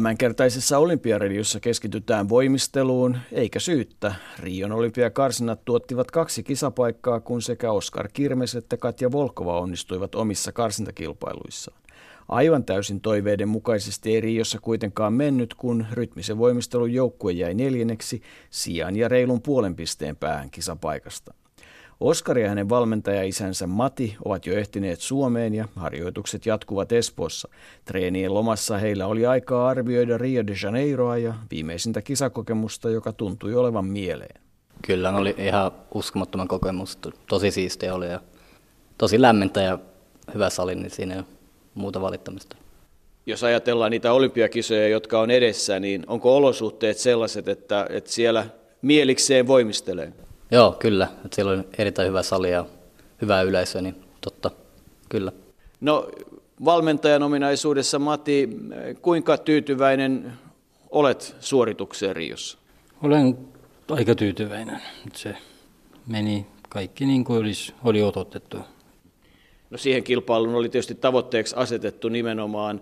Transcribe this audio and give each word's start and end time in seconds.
Tämänkertaisessa 0.00 0.78
olympiaradiossa 0.78 1.60
keskitytään 1.60 2.28
voimisteluun, 2.28 3.18
eikä 3.32 3.60
syyttä. 3.60 4.14
Rion 4.38 4.72
olympiakarsinat 4.72 5.64
tuottivat 5.64 6.10
kaksi 6.10 6.42
kisapaikkaa, 6.42 7.20
kun 7.20 7.42
sekä 7.42 7.72
Oskar 7.72 8.08
Kirmes 8.12 8.54
että 8.54 8.76
Katja 8.76 9.12
Volkova 9.12 9.60
onnistuivat 9.60 10.14
omissa 10.14 10.52
karsintakilpailuissaan. 10.52 11.80
Aivan 12.28 12.64
täysin 12.64 13.00
toiveiden 13.00 13.48
mukaisesti 13.48 14.14
ei 14.14 14.20
Riossa 14.20 14.58
kuitenkaan 14.60 15.12
mennyt, 15.12 15.54
kun 15.54 15.86
rytmisen 15.92 16.38
voimistelun 16.38 16.92
joukkue 16.92 17.32
jäi 17.32 17.54
neljänneksi 17.54 18.22
sijaan 18.50 18.96
ja 18.96 19.08
reilun 19.08 19.42
puolen 19.42 19.76
pisteen 19.76 20.16
päähän 20.16 20.50
kisapaikasta. 20.50 21.34
Oskari 22.00 22.42
ja 22.42 22.48
hänen 22.48 22.68
valmentajaisänsä 22.68 23.66
Mati 23.66 24.16
ovat 24.24 24.46
jo 24.46 24.54
ehtineet 24.54 25.00
Suomeen 25.00 25.54
ja 25.54 25.68
harjoitukset 25.76 26.46
jatkuvat 26.46 26.92
Espoossa. 26.92 27.48
Treenien 27.84 28.34
lomassa 28.34 28.78
heillä 28.78 29.06
oli 29.06 29.26
aikaa 29.26 29.68
arvioida 29.68 30.18
Rio 30.18 30.46
de 30.46 30.54
Janeiroa 30.62 31.18
ja 31.18 31.34
viimeisintä 31.50 32.02
kisakokemusta, 32.02 32.90
joka 32.90 33.12
tuntui 33.12 33.54
olevan 33.54 33.84
mieleen. 33.84 34.40
Kyllä, 34.86 35.16
oli 35.16 35.34
ihan 35.38 35.70
uskomattoman 35.94 36.48
kokemus. 36.48 36.98
Tosi 37.28 37.50
siistiä 37.50 37.94
oli 37.94 38.08
ja 38.08 38.20
tosi 38.98 39.22
lämmintä 39.22 39.60
ja 39.60 39.78
hyvä 40.34 40.50
sali, 40.50 40.74
niin 40.74 40.90
siinä 40.90 41.14
ei 41.14 41.20
ole 41.20 41.26
muuta 41.74 42.00
valittamista. 42.00 42.56
Jos 43.26 43.44
ajatellaan 43.44 43.90
niitä 43.90 44.12
olympiakisoja, 44.12 44.88
jotka 44.88 45.20
on 45.20 45.30
edessä, 45.30 45.80
niin 45.80 46.04
onko 46.06 46.36
olosuhteet 46.36 46.98
sellaiset, 46.98 47.48
että, 47.48 47.86
että 47.90 48.12
siellä 48.12 48.46
mielikseen 48.82 49.46
voimistelee? 49.46 50.12
Joo, 50.50 50.72
kyllä. 50.72 51.08
Että 51.24 51.34
siellä 51.34 51.52
on 51.52 51.64
erittäin 51.78 52.08
hyvä 52.08 52.22
sali 52.22 52.50
ja 52.50 52.66
hyvää 53.22 53.42
yleisöä, 53.42 53.82
niin 53.82 54.04
totta, 54.20 54.50
kyllä. 55.08 55.32
No 55.80 56.08
valmentajan 56.64 57.22
ominaisuudessa, 57.22 57.98
Mati, 57.98 58.48
kuinka 59.02 59.36
tyytyväinen 59.38 60.32
olet 60.90 61.36
suoritukseen 61.40 62.16
Riossa? 62.16 62.58
Olen 63.02 63.38
aika 63.90 64.14
tyytyväinen. 64.14 64.82
Se 65.14 65.36
meni 66.06 66.46
kaikki 66.68 67.06
niin 67.06 67.24
kuin 67.24 67.38
olisi, 67.38 67.74
oli 67.84 68.02
odotettu. 68.02 68.56
No 69.70 69.78
siihen 69.78 70.04
kilpailuun 70.04 70.54
oli 70.54 70.68
tietysti 70.68 70.94
tavoitteeksi 70.94 71.54
asetettu 71.56 72.08
nimenomaan 72.08 72.80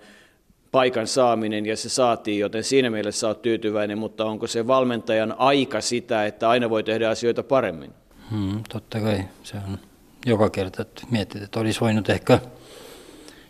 paikan 0.73 1.07
saaminen 1.07 1.67
ja 1.67 1.77
se 1.77 1.89
saatiin, 1.89 2.39
joten 2.39 2.65
siinä 2.65 2.91
mielessä 2.91 3.27
olet 3.27 3.43
tyytyväinen, 3.43 3.99
mutta 3.99 4.25
onko 4.25 4.47
se 4.47 4.67
valmentajan 4.67 5.35
aika 5.39 5.81
sitä, 5.81 6.27
että 6.27 6.49
aina 6.49 6.71
voi 6.71 6.83
tehdä 6.83 7.09
asioita 7.11 7.43
paremmin? 7.43 7.91
Hmm, 8.31 8.63
totta 8.69 9.01
kai 9.01 9.25
se 9.43 9.57
on 9.57 9.79
joka 10.27 10.51
kerta, 10.51 10.83
että 10.83 11.03
mietit, 11.11 11.43
että 11.43 11.61
olisi 11.61 11.81
voinut 11.81 12.09
ehkä 12.09 12.41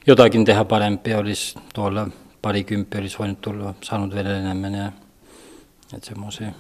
jotakin 0.07 0.45
tehdä 0.45 0.65
parempia, 0.65 1.19
olisi 1.19 1.59
tuolla 1.75 2.09
parikymppi 2.43 2.99
olisi 2.99 3.19
voinut 3.19 3.41
tulla, 3.41 3.75
saanut 3.85 4.15
vielä 4.15 4.39
enemmän 4.39 4.75
ja 4.75 4.93
että 5.95 6.09
semmoisia 6.09 6.53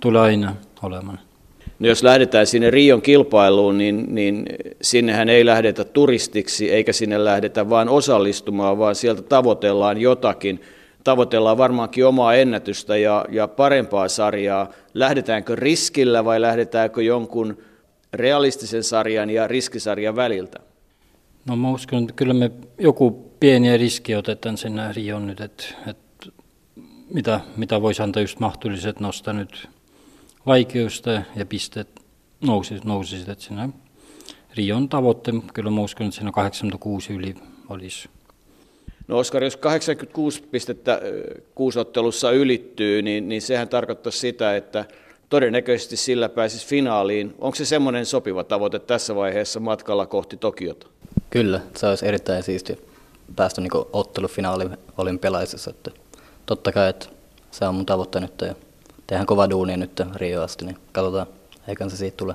tulee 0.00 0.22
aina 0.22 0.56
olemaan. 0.82 1.18
No 1.78 1.88
jos 1.88 2.02
lähdetään 2.02 2.46
sinne 2.46 2.70
Rion 2.70 3.02
kilpailuun, 3.02 3.78
niin, 3.78 4.14
niin 4.14 4.46
sinnehän 4.82 5.28
ei 5.28 5.46
lähdetä 5.46 5.84
turistiksi 5.84 6.70
eikä 6.70 6.92
sinne 6.92 7.24
lähdetä 7.24 7.70
vain 7.70 7.88
osallistumaan, 7.88 8.78
vaan 8.78 8.94
sieltä 8.94 9.22
tavoitellaan 9.22 10.00
jotakin. 10.00 10.60
Tavoitellaan 11.04 11.58
varmaankin 11.58 12.06
omaa 12.06 12.34
ennätystä 12.34 12.96
ja, 12.96 13.24
ja 13.30 13.48
parempaa 13.48 14.08
sarjaa. 14.08 14.72
Lähdetäänkö 14.94 15.56
riskillä 15.56 16.24
vai 16.24 16.40
lähdetäänkö 16.40 17.02
jonkun 17.02 17.58
realistisen 18.12 18.84
sarjan 18.84 19.30
ja 19.30 19.46
riskisarjan 19.48 20.16
väliltä? 20.16 20.58
No 21.46 21.56
mä 21.56 21.70
uskon, 21.70 22.02
että 22.02 22.12
kyllä 22.12 22.34
me 22.34 22.50
joku 22.78 23.32
pieni 23.40 23.76
riski 23.76 24.14
otetaan 24.14 24.56
sinne 24.56 24.92
Rion 24.92 25.26
nyt, 25.26 25.40
että, 25.40 25.64
että 25.86 26.26
mitä, 27.14 27.40
mitä 27.56 27.82
voisi 27.82 28.02
antaa 28.02 28.22
just 28.22 28.40
mahdolliset 28.40 29.00
nostaa 29.00 29.34
nyt 29.34 29.68
vaikeusta 30.48 31.10
ja 31.10 31.46
pisteet 31.48 31.88
nousi, 32.40 32.80
nousi 32.84 33.16
että 33.16 33.44
siinä 33.44 33.68
Rion 34.54 34.88
tavoitte, 34.88 35.32
kyllä 35.54 35.70
mä 35.70 35.80
uskon, 35.80 36.06
että 36.06 36.16
siinä 36.16 36.32
86 36.32 37.12
yli 37.12 37.34
olisi. 37.68 38.08
No 39.08 39.18
Oskar, 39.18 39.44
jos 39.44 39.56
86 39.56 40.42
pistettä 40.42 41.00
kuusottelussa 41.54 42.30
ylittyy, 42.30 43.02
niin, 43.02 43.28
niin 43.28 43.42
sehän 43.42 43.68
tarkoittaa 43.68 44.12
sitä, 44.12 44.56
että 44.56 44.84
todennäköisesti 45.28 45.96
sillä 45.96 46.28
pääsisi 46.28 46.66
finaaliin. 46.66 47.34
Onko 47.38 47.54
se 47.54 47.64
semmoinen 47.64 48.06
sopiva 48.06 48.44
tavoite 48.44 48.78
tässä 48.78 49.14
vaiheessa 49.14 49.60
matkalla 49.60 50.06
kohti 50.06 50.36
Tokiota? 50.36 50.86
Kyllä, 51.30 51.60
se 51.76 51.86
olisi 51.86 52.06
erittäin 52.06 52.42
siisti 52.42 52.78
päästä 53.36 53.60
niin 53.60 53.70
ottelufinaaliin 53.92 54.76
olympialaisissa. 54.98 55.70
Että 55.70 55.90
totta 56.46 56.72
kai, 56.72 56.90
että 56.90 57.06
se 57.50 57.64
on 57.64 57.74
mun 57.74 57.86
tavoite 57.86 58.20
nyt. 58.20 58.40
Ja 58.40 58.54
tehdään 59.08 59.26
kova 59.26 59.50
duuni 59.50 59.76
nyt 59.76 60.00
Rio 60.14 60.42
asti, 60.42 60.64
niin 60.64 60.78
katsotaan, 60.92 61.26
eikä 61.68 61.88
se 61.88 61.96
siitä 61.96 62.16
tule. 62.16 62.34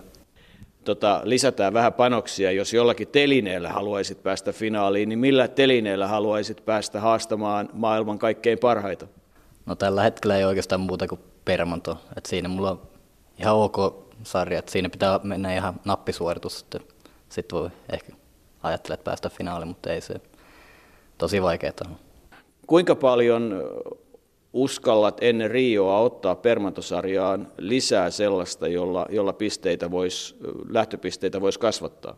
Tota, 0.84 1.22
lisätään 1.24 1.74
vähän 1.74 1.94
panoksia. 1.94 2.52
Jos 2.52 2.74
jollakin 2.74 3.08
telineellä 3.08 3.70
haluaisit 3.70 4.24
päästä 4.24 4.54
finaaliin, 4.54 5.10
niin 5.10 5.20
millä 5.20 5.48
telineellä 5.48 6.08
haluaisit 6.08 6.66
päästä 6.66 7.00
haastamaan 7.00 7.70
maailman 7.74 8.20
kaikkein 8.20 8.60
parhaita? 8.60 9.08
No 9.66 9.76
tällä 9.76 10.04
hetkellä 10.04 10.38
ei 10.38 10.44
oikeastaan 10.44 10.82
muuta 10.82 11.08
kuin 11.08 11.22
Permanto. 11.46 11.98
Et 12.18 12.26
siinä 12.26 12.50
mulla 12.50 12.72
on 12.72 12.82
ihan 13.40 13.56
ok 13.56 13.78
sarja, 14.24 14.60
että 14.60 14.72
siinä 14.72 14.90
pitää 14.90 15.20
mennä 15.24 15.56
ihan 15.56 15.80
nappisuoritus, 15.86 16.60
sitten 16.60 16.82
sit 17.30 17.54
voi 17.54 17.70
ehkä 17.92 18.14
ajatella, 18.64 18.94
että 18.94 19.04
päästä 19.04 19.30
finaaliin, 19.30 19.68
mutta 19.68 19.94
ei 19.94 20.02
se 20.02 20.16
tosi 21.18 21.42
vaikeaa. 21.42 21.74
Kuinka 22.68 22.96
paljon 22.96 23.64
uskallat 24.54 25.18
ennen 25.22 25.52
Rioa 25.52 26.00
ottaa 26.00 26.36
permantosarjaan 26.36 27.48
lisää 27.58 28.10
sellaista, 28.10 28.68
jolla, 28.68 29.06
jolla 29.10 29.34
pisteitä 29.34 29.92
vois, 29.92 30.36
lähtöpisteitä 30.70 31.42
voisi 31.42 31.60
kasvattaa? 31.60 32.16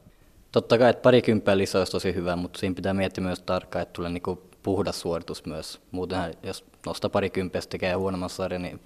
Totta 0.52 0.78
kai, 0.78 0.90
että 0.90 1.02
parikymppää 1.02 1.58
lisää 1.58 1.80
olisi 1.80 1.92
tosi 1.92 2.16
hyvä, 2.16 2.36
mutta 2.36 2.60
siinä 2.60 2.76
pitää 2.76 2.94
miettiä 2.94 3.24
myös 3.24 3.42
tarkkaan, 3.42 3.84
että 3.84 3.94
tulee 3.94 4.10
niinku 4.10 4.44
puhdas 4.64 5.02
suoritus 5.02 5.46
myös. 5.46 5.82
Muutenhan, 5.92 6.34
jos 6.44 6.66
nostaa 6.86 7.10
parikymppiä 7.10 7.60
ja 7.60 7.68
tekee 7.70 7.94
huonomman 7.94 8.30
sarjan, 8.30 8.62
niin 8.62 8.80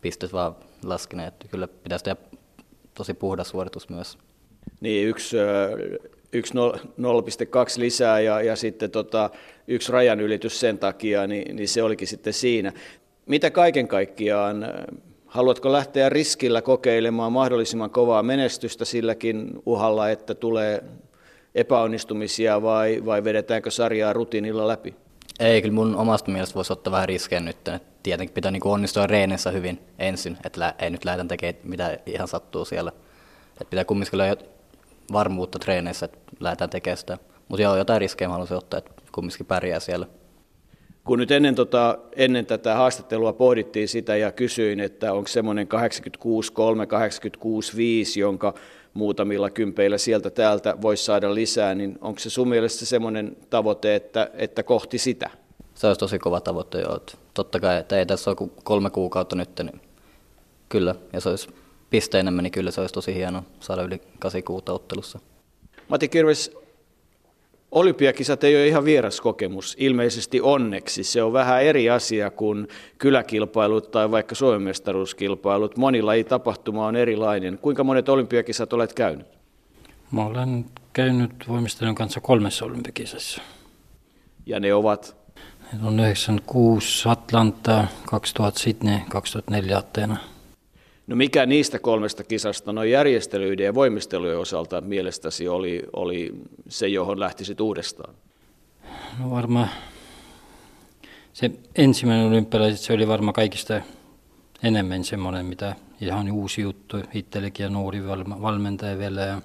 pistet 0.00 0.32
vaan 0.32 0.54
laskeneet. 0.84 1.34
Kyllä 1.50 1.68
pitäisi 1.68 2.04
tehdä 2.04 2.20
tosi 2.94 3.14
puhdas 3.14 3.48
suoritus 3.48 3.88
myös. 3.88 4.18
Niin, 4.80 5.08
yksi 5.08 5.36
yksi 6.32 6.54
0,2 6.54 6.58
lisää 7.76 8.20
ja, 8.20 8.42
ja 8.42 8.56
sitten 8.56 8.90
tota, 8.90 9.30
yksi 9.68 9.92
rajan 9.92 10.20
ylitys 10.20 10.60
sen 10.60 10.78
takia, 10.78 11.26
niin, 11.26 11.56
niin 11.56 11.68
se 11.68 11.82
olikin 11.82 12.08
sitten 12.08 12.32
siinä. 12.32 12.72
Mitä 13.26 13.50
kaiken 13.50 13.88
kaikkiaan, 13.88 14.66
haluatko 15.26 15.72
lähteä 15.72 16.08
riskillä 16.08 16.62
kokeilemaan 16.62 17.32
mahdollisimman 17.32 17.90
kovaa 17.90 18.22
menestystä 18.22 18.84
silläkin 18.84 19.50
uhalla, 19.66 20.10
että 20.10 20.34
tulee 20.34 20.84
epäonnistumisia 21.54 22.62
vai, 22.62 23.02
vai 23.04 23.24
vedetäänkö 23.24 23.70
sarjaa 23.70 24.12
rutiinilla 24.12 24.68
läpi? 24.68 24.94
Ei, 25.40 25.62
kyllä 25.62 25.74
mun 25.74 25.96
omasta 25.96 26.30
mielestä 26.30 26.54
voisi 26.54 26.72
ottaa 26.72 26.92
vähän 26.92 27.08
riskejä 27.08 27.40
nyt. 27.40 27.56
Tietenkin 28.02 28.34
pitää 28.34 28.50
niin 28.50 28.66
onnistua 28.66 29.06
reenissä 29.06 29.50
hyvin 29.50 29.78
ensin, 29.98 30.38
että 30.44 30.74
ei 30.78 30.90
nyt 30.90 31.04
lähdetä 31.04 31.28
tekemään 31.28 31.62
mitä 31.64 31.98
ihan 32.06 32.28
sattuu 32.28 32.64
siellä. 32.64 32.92
Että 33.52 33.70
pitää 33.70 33.84
kumminkin 33.84 34.18
varmuutta 35.12 35.58
treeneissä, 35.58 36.06
että 36.06 36.18
lähdetään 36.40 36.70
tekemään 36.70 36.96
sitä. 36.96 37.18
Mutta 37.48 37.62
joo, 37.62 37.76
jotain 37.76 38.00
riskejä 38.00 38.28
mä 38.28 38.32
haluaisin 38.32 38.56
ottaa, 38.56 38.78
että 38.78 38.92
kumminkin 39.12 39.46
pärjää 39.46 39.80
siellä. 39.80 40.06
Kun 41.04 41.18
nyt 41.18 41.30
ennen, 41.30 41.54
tota, 41.54 41.98
ennen 42.16 42.46
tätä 42.46 42.74
haastattelua 42.74 43.32
pohdittiin 43.32 43.88
sitä 43.88 44.16
ja 44.16 44.32
kysyin, 44.32 44.80
että 44.80 45.12
onko 45.12 45.28
semmoinen 45.28 45.68
86-3, 45.68 45.76
86-5, 48.16 48.18
jonka 48.18 48.54
muutamilla 48.94 49.50
kympeillä 49.50 49.98
sieltä 49.98 50.30
täältä 50.30 50.76
voisi 50.82 51.04
saada 51.04 51.34
lisää, 51.34 51.74
niin 51.74 51.98
onko 52.00 52.18
se 52.18 52.30
sun 52.30 52.48
mielestä 52.48 52.86
semmoinen 52.86 53.36
tavoite, 53.50 53.94
että, 53.94 54.30
että 54.34 54.62
kohti 54.62 54.98
sitä? 54.98 55.30
Se 55.74 55.86
olisi 55.86 55.98
tosi 55.98 56.18
kova 56.18 56.40
tavoite, 56.40 56.80
joo. 56.80 57.00
Totta 57.34 57.60
kai, 57.60 57.78
että 57.78 57.98
ei 57.98 58.06
tässä 58.06 58.30
ole 58.30 58.50
kolme 58.64 58.90
kuukautta 58.90 59.36
nyt, 59.36 59.60
niin 59.62 59.80
kyllä, 60.68 60.94
ja 61.12 61.20
se 61.20 61.28
olisi 61.28 61.48
piste 61.92 62.20
enemmän, 62.20 62.42
niin 62.42 62.52
kyllä 62.52 62.70
se 62.70 62.80
olisi 62.80 62.94
tosi 62.94 63.14
hieno 63.14 63.44
saada 63.60 63.82
yli 63.82 64.00
86 64.18 64.64
ottelussa. 64.68 65.18
Mati 65.88 66.08
Kirves, 66.08 66.56
olympiakisat 67.70 68.44
ei 68.44 68.56
ole 68.56 68.66
ihan 68.66 68.84
vieras 68.84 69.20
kokemus, 69.20 69.76
ilmeisesti 69.78 70.40
onneksi. 70.40 71.04
Se 71.04 71.22
on 71.22 71.32
vähän 71.32 71.62
eri 71.62 71.90
asia 71.90 72.30
kuin 72.30 72.68
kyläkilpailut 72.98 73.90
tai 73.90 74.10
vaikka 74.10 74.34
Suomen 74.34 74.62
mestaruuskilpailut. 74.62 75.76
Monilla 75.76 76.14
ei 76.14 76.24
tapahtuma 76.24 76.86
on 76.86 76.96
erilainen. 76.96 77.58
Kuinka 77.58 77.84
monet 77.84 78.08
olympiakisat 78.08 78.72
olet 78.72 78.92
käynyt? 78.92 79.26
Mä 80.10 80.24
olen 80.26 80.64
käynyt 80.92 81.48
voimistelun 81.48 81.94
kanssa 81.94 82.20
kolmessa 82.20 82.64
olympiakisassa. 82.64 83.42
Ja 84.46 84.60
ne 84.60 84.74
ovat? 84.74 85.16
Ne 85.72 85.88
on 85.88 86.00
96 86.00 87.08
Atlanta, 87.08 87.84
2000 88.06 88.60
Sydney, 88.60 88.98
2004 89.08 89.78
Ateena. 89.78 90.31
No 91.06 91.16
mikä 91.16 91.46
niistä 91.46 91.78
kolmesta 91.78 92.24
kisasta 92.24 92.72
noin 92.72 92.90
järjestelyiden 92.90 93.64
ja 93.64 93.74
voimistelujen 93.74 94.38
osalta 94.38 94.80
mielestäsi 94.80 95.48
oli, 95.48 95.82
oli 95.92 96.34
se, 96.68 96.88
johon 96.88 97.20
lähtisit 97.20 97.60
uudestaan? 97.60 98.14
No 99.18 99.30
varmaan 99.30 99.68
se 101.32 101.50
ensimmäinen 101.76 102.26
olympialaiset, 102.26 102.80
se 102.80 102.92
oli 102.92 103.08
varmaan 103.08 103.34
kaikista 103.34 103.80
enemmän 104.62 105.04
semmoinen, 105.04 105.46
mitä 105.46 105.76
ihan 106.00 106.32
uusi 106.32 106.60
juttu 106.62 106.96
itsellekin 107.14 107.64
ja 107.64 107.70
nuori 107.70 108.06
valmentaja 108.42 108.98
vielä. 108.98 109.20
Ja, 109.20 109.42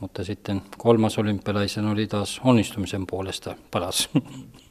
mutta 0.00 0.24
sitten 0.24 0.62
kolmas 0.78 1.18
olympialaisen 1.18 1.86
oli 1.86 2.06
taas 2.06 2.40
onnistumisen 2.44 3.06
puolesta 3.06 3.56
paras. 3.70 4.08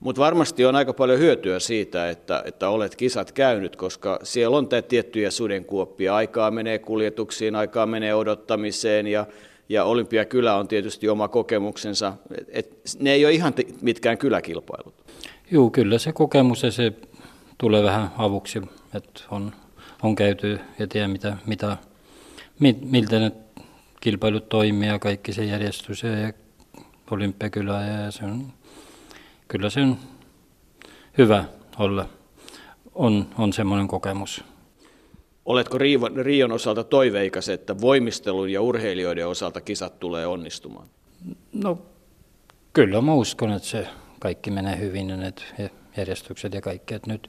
Mutta 0.00 0.22
varmasti 0.22 0.64
on 0.64 0.76
aika 0.76 0.92
paljon 0.92 1.18
hyötyä 1.18 1.58
siitä, 1.58 2.10
että, 2.10 2.42
että 2.46 2.68
olet 2.68 2.96
kisat 2.96 3.32
käynyt, 3.32 3.76
koska 3.76 4.18
siellä 4.22 4.56
on 4.56 4.68
tiettyjä 4.88 5.30
sudenkuoppia. 5.30 6.16
Aikaa 6.16 6.50
menee 6.50 6.78
kuljetuksiin, 6.78 7.54
aikaa 7.54 7.86
menee 7.86 8.14
odottamiseen 8.14 9.06
ja, 9.06 9.26
ja 9.68 9.84
Olympiakylä 9.84 10.54
on 10.54 10.68
tietysti 10.68 11.08
oma 11.08 11.28
kokemuksensa. 11.28 12.12
Et, 12.38 12.48
et, 12.48 12.78
ne 12.98 13.12
ei 13.12 13.24
ole 13.24 13.32
ihan 13.32 13.54
mitkään 13.80 14.18
kyläkilpailut. 14.18 14.94
Joo, 15.50 15.70
kyllä 15.70 15.98
se 15.98 16.12
kokemus 16.12 16.62
ja 16.62 16.70
se 16.70 16.92
tulee 17.58 17.82
vähän 17.82 18.10
avuksi, 18.18 18.62
että 18.94 19.20
on, 19.30 19.52
on 20.02 20.16
käyty 20.16 20.60
ja 20.78 20.86
tiedä 20.86 21.08
mitä, 21.08 21.36
mitä, 21.46 21.76
miltä 22.80 23.18
ne 23.18 23.32
kilpailut 24.00 24.48
toimii 24.48 24.88
ja 24.88 24.98
kaikki 24.98 25.32
se 25.32 25.44
järjestys 25.44 26.02
ja 26.02 26.32
olympiakylä 27.10 27.82
ja 27.82 28.10
se 28.10 28.24
on 28.24 28.52
kyllä 29.48 29.70
se 29.70 29.80
on 29.80 29.96
hyvä 31.18 31.44
olla. 31.78 32.08
On, 32.94 33.26
on 33.38 33.52
semmoinen 33.52 33.88
kokemus. 33.88 34.44
Oletko 35.44 35.78
Rion 36.22 36.52
osalta 36.52 36.84
toiveikas, 36.84 37.48
että 37.48 37.80
voimistelun 37.80 38.52
ja 38.52 38.62
urheilijoiden 38.62 39.28
osalta 39.28 39.60
kisat 39.60 40.00
tulee 40.00 40.26
onnistumaan? 40.26 40.86
No 41.52 41.78
kyllä 42.72 43.00
mä 43.00 43.14
uskon, 43.14 43.52
että 43.52 43.68
se 43.68 43.88
kaikki 44.20 44.50
menee 44.50 44.78
hyvin 44.78 45.10
ja 45.10 45.16
ne 45.16 45.32
järjestykset 45.96 46.54
ja 46.54 46.60
kaikki. 46.60 46.94
Että 46.94 47.12
nyt, 47.12 47.28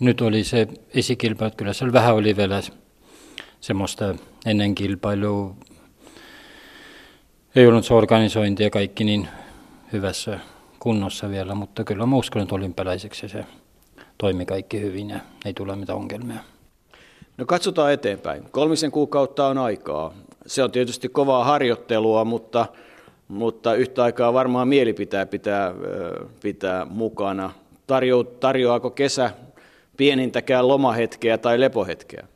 nyt 0.00 0.20
oli 0.20 0.44
se 0.44 0.68
esikilpailu, 0.94 1.52
kyllä 1.56 1.72
se 1.72 1.92
vähän 1.92 2.14
oli 2.14 2.36
vielä 2.36 2.62
semmoista 3.60 4.14
ennen 4.46 4.74
kilpailua. 4.74 5.56
Ei 7.56 7.66
ollut 7.66 7.84
se 7.84 7.94
organisointi 7.94 8.62
ja 8.62 8.70
kaikki 8.70 9.04
niin 9.04 9.28
hyvässä 9.92 10.40
kunnossa 10.86 11.30
vielä, 11.30 11.54
mutta 11.54 11.84
kyllä 11.84 12.06
mä 12.06 12.16
uskon, 12.16 12.42
että 12.42 12.54
olympialaiseksi 12.54 13.28
se 13.28 13.44
toimi 14.18 14.46
kaikki 14.46 14.80
hyvin 14.80 15.10
ja 15.10 15.20
ei 15.44 15.54
tule 15.54 15.76
mitään 15.76 15.98
ongelmia. 15.98 16.38
No 17.38 17.44
katsotaan 17.46 17.92
eteenpäin. 17.92 18.42
Kolmisen 18.50 18.90
kuukautta 18.90 19.46
on 19.46 19.58
aikaa. 19.58 20.12
Se 20.46 20.62
on 20.62 20.70
tietysti 20.70 21.08
kovaa 21.08 21.44
harjoittelua, 21.44 22.24
mutta, 22.24 22.66
mutta 23.28 23.74
yhtä 23.74 24.02
aikaa 24.02 24.32
varmaan 24.32 24.68
mieli 24.68 24.92
pitää 24.92 25.26
pitää, 25.26 25.74
pitää 26.42 26.84
mukana. 26.84 27.50
Tarjo, 27.86 28.24
tarjoaako 28.24 28.90
kesä 28.90 29.30
pienintäkään 29.96 30.68
lomahetkeä 30.68 31.38
tai 31.38 31.60
lepohetkeä? 31.60 32.26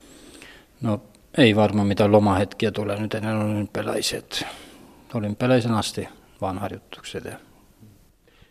No 0.80 1.00
ei 1.38 1.56
varmaan 1.56 1.86
mitään 1.86 2.12
lomahetkiä 2.12 2.70
tule 2.70 2.96
nyt 2.96 3.14
ennen 3.14 3.36
olympialaiset. 3.36 4.46
Olympialaisen 5.14 5.72
asti 5.72 6.08
vaan 6.40 6.58
harjoitukset 6.58 7.24
ja 7.24 7.49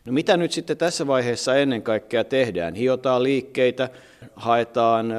No 0.05 0.13
mitä 0.13 0.37
nyt 0.37 0.51
sitten 0.51 0.77
tässä 0.77 1.07
vaiheessa 1.07 1.55
ennen 1.55 1.81
kaikkea 1.81 2.23
tehdään? 2.23 2.75
Hiotaan 2.75 3.23
liikkeitä, 3.23 3.89
haetaan 4.35 5.13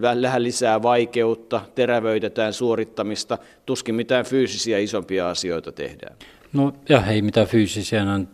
vähän 0.00 0.42
lisää 0.42 0.82
vaikeutta, 0.82 1.60
terävöitetään 1.74 2.52
suorittamista, 2.52 3.38
tuskin 3.66 3.94
mitään 3.94 4.24
fyysisiä 4.24 4.78
isompia 4.78 5.30
asioita 5.30 5.72
tehdään. 5.72 6.16
No 6.52 6.72
ja 6.88 7.06
ei 7.06 7.22
mitään 7.22 7.46
fyysisiä, 7.46 8.04
no, 8.04 8.24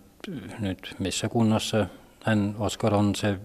nyt 0.61 0.94
missä 0.99 1.29
kunnossa 1.29 1.87
hän 2.25 2.55
Oskar 2.58 2.94
on 2.94 3.14
se, 3.14 3.37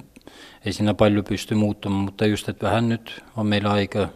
ei 0.66 0.74
siinä 0.74 0.94
paljon 0.94 1.24
pysty 1.24 1.56
muuttumaan, 1.56 2.04
mutta 2.04 2.26
just, 2.26 2.50
että 2.50 2.66
vähän 2.66 2.90
nyt 2.90 3.24
on 3.38 3.48
meillä 3.48 3.72
aika 3.72 4.10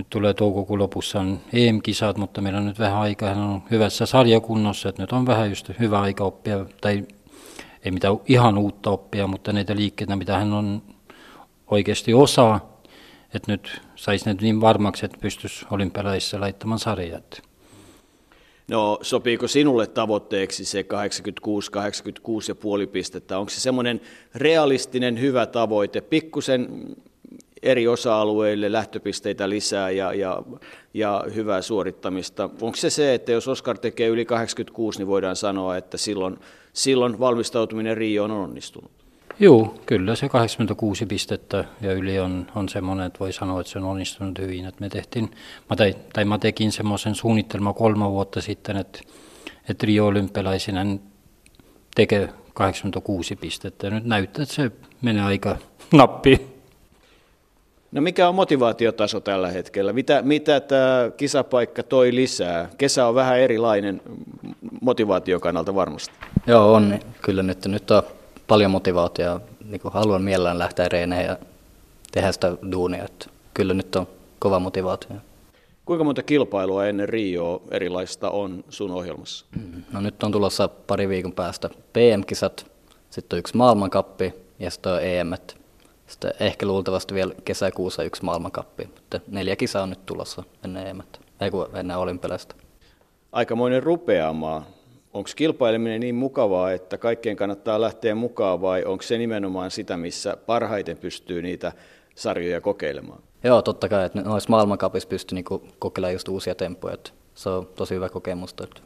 nyt 0.00 0.10
tulee 0.10 0.34
toukokuun 0.34 0.78
lopussa 0.78 1.20
on 1.20 1.40
EM-kisat, 1.52 2.16
mutta 2.16 2.40
meillä 2.40 2.58
on 2.58 2.66
nyt 2.66 2.78
vähän 2.78 2.98
aikaa, 2.98 3.28
hän 3.28 3.38
on 3.38 3.62
hyvässä 3.70 4.06
sarjakunnossa, 4.06 4.88
että 4.88 5.02
nyt 5.02 5.12
on 5.12 5.26
vähän 5.26 5.48
just 5.48 5.70
hyvä 5.78 6.00
aika 6.00 6.24
oppia, 6.24 6.66
tai 6.80 7.04
ei 7.84 7.90
mitään 7.90 8.16
ihan 8.26 8.58
uutta 8.58 8.90
oppia, 8.90 9.26
mutta 9.26 9.52
näitä 9.52 9.76
liikkeitä, 9.76 10.16
mitä 10.16 10.38
hän 10.38 10.52
on 10.52 10.82
oikeasti 11.66 12.14
osaa, 12.14 12.80
että 13.34 13.52
nyt 13.52 13.82
saisi 13.96 14.26
ne 14.26 14.36
niin 14.40 14.60
varmaksi, 14.60 15.06
että 15.06 15.18
pystyisi 15.20 15.66
olympialaisissa 15.70 16.40
laittamaan 16.40 16.78
sarjat. 16.78 17.42
No 18.68 18.98
sopiiko 19.02 19.48
sinulle 19.48 19.86
tavoitteeksi 19.86 20.64
se 20.64 20.82
86, 20.82 21.70
86 21.70 22.50
ja 22.50 22.54
puoli 22.54 22.86
pistettä? 22.86 23.38
Onko 23.38 23.50
se 23.50 23.60
semmoinen 23.60 24.00
realistinen 24.34 25.20
hyvä 25.20 25.46
tavoite, 25.46 26.00
pikkusen 26.00 26.68
eri 27.62 27.88
osa-alueille 27.88 28.72
lähtöpisteitä 28.72 29.48
lisää 29.48 29.90
ja, 29.90 30.14
ja, 30.14 30.42
ja 30.94 31.24
hyvää 31.34 31.62
suorittamista. 31.62 32.50
Onko 32.60 32.76
se 32.76 32.90
se, 32.90 33.14
että 33.14 33.32
jos 33.32 33.48
Oskar 33.48 33.78
tekee 33.78 34.08
yli 34.08 34.24
86, 34.24 34.98
niin 34.98 35.06
voidaan 35.06 35.36
sanoa, 35.36 35.76
että 35.76 35.96
silloin, 35.96 36.38
silloin 36.72 37.18
valmistautuminen 37.18 37.96
Rio 37.96 38.24
on 38.24 38.30
onnistunut? 38.30 38.90
Joo, 39.40 39.74
kyllä 39.86 40.16
se 40.16 40.28
86 40.28 41.06
pistettä 41.06 41.64
ja 41.80 41.92
yli 41.92 42.18
on, 42.18 42.46
on 42.54 42.68
semmoinen, 42.68 43.06
että 43.06 43.18
voi 43.18 43.32
sanoa, 43.32 43.60
että 43.60 43.72
se 43.72 43.78
on 43.78 43.84
onnistunut 43.84 44.38
hyvin. 44.38 44.66
Että 44.66 44.80
me 44.80 44.88
tehtiin, 44.88 45.30
mä 45.70 45.76
tai, 45.76 45.94
tai 46.12 46.24
mä 46.24 46.38
tekin 46.38 46.72
semmoisen 46.72 47.14
suunnitelman 47.14 47.74
kolme 47.74 48.10
vuotta 48.10 48.40
sitten, 48.40 48.76
että, 48.76 49.00
että 49.68 49.86
Rio 49.86 50.06
olympialaisina 50.06 50.80
tekee 51.94 52.28
86 52.54 53.36
pistettä. 53.36 53.86
Ja 53.86 53.90
nyt 53.90 54.04
näyttää, 54.04 54.42
että 54.42 54.54
se 54.54 54.70
menee 55.02 55.22
aika 55.22 55.56
nappi. 55.92 56.49
No 57.92 58.00
mikä 58.00 58.28
on 58.28 58.34
motivaatiotaso 58.34 59.20
tällä 59.20 59.50
hetkellä? 59.50 59.92
Mitä, 59.92 60.22
mitä 60.22 60.60
tämä 60.60 61.10
kisapaikka 61.16 61.82
toi 61.82 62.14
lisää? 62.14 62.68
Kesä 62.78 63.06
on 63.06 63.14
vähän 63.14 63.38
erilainen 63.38 64.02
motivaation 64.80 65.40
kannalta 65.40 65.74
varmasti. 65.74 66.14
Joo, 66.46 66.72
on 66.72 66.98
kyllä 67.22 67.42
nyt. 67.42 67.66
Nyt 67.66 67.90
on 67.90 68.02
paljon 68.46 68.70
motivaatiota. 68.70 69.40
Niin 69.64 69.80
haluan 69.84 70.22
mielellään 70.22 70.58
lähteä 70.58 70.88
reeneen 70.88 71.26
ja 71.26 71.36
tehdä 72.12 72.32
sitä 72.32 72.56
duunia. 72.72 73.04
Että 73.04 73.26
kyllä 73.54 73.74
nyt 73.74 73.96
on 73.96 74.06
kova 74.38 74.58
motivaatio. 74.58 75.16
Kuinka 75.84 76.04
monta 76.04 76.22
kilpailua 76.22 76.86
ennen 76.86 77.08
Rio 77.08 77.62
erilaista 77.70 78.30
on 78.30 78.64
sun 78.68 78.90
ohjelmassa? 78.90 79.46
No 79.92 80.00
nyt 80.00 80.22
on 80.22 80.32
tulossa 80.32 80.68
pari 80.68 81.08
viikon 81.08 81.32
päästä 81.32 81.70
PM-kisat, 81.92 82.66
sitten 83.10 83.36
on 83.36 83.38
yksi 83.38 83.56
maailmankappi 83.56 84.34
ja 84.58 84.70
sitten 84.70 84.92
on 84.92 84.98
EM. 85.02 85.32
Sitten 86.10 86.32
ehkä 86.40 86.66
luultavasti 86.66 87.14
vielä 87.14 87.34
kesäkuussa 87.44 88.02
yksi 88.02 88.24
maailmankappi, 88.24 88.84
mutta 88.94 89.20
neljä 89.28 89.56
kisaa 89.56 89.82
on 89.82 89.90
nyt 89.90 90.06
tulossa 90.06 90.42
ennen 90.64 90.86
EMät, 90.86 91.20
ei 91.40 91.50
kun 91.50 91.68
ennen 91.74 91.96
olympialaista. 91.96 92.54
Aikamoinen 93.32 93.82
rupeamaa. 93.82 94.66
Onko 95.14 95.30
kilpaileminen 95.36 96.00
niin 96.00 96.14
mukavaa, 96.14 96.72
että 96.72 96.98
kaikkien 96.98 97.36
kannattaa 97.36 97.80
lähteä 97.80 98.14
mukaan 98.14 98.60
vai 98.60 98.84
onko 98.84 99.02
se 99.02 99.18
nimenomaan 99.18 99.70
sitä, 99.70 99.96
missä 99.96 100.36
parhaiten 100.36 100.96
pystyy 100.98 101.42
niitä 101.42 101.72
sarjoja 102.14 102.60
kokeilemaan? 102.60 103.22
Joo, 103.44 103.62
totta 103.62 103.88
kai, 103.88 104.06
että 104.06 104.20
noissa 104.20 104.50
maailmankapissa 104.50 105.08
pystyy 105.08 105.36
niinku 105.36 105.68
kokeilemaan 105.78 106.12
just 106.12 106.28
uusia 106.28 106.54
temppuja. 106.54 106.94
Että 106.94 107.10
se 107.34 107.48
on 107.48 107.66
tosi 107.66 107.94
hyvä 107.94 108.08
kokemus, 108.08 108.50
että 108.50 108.80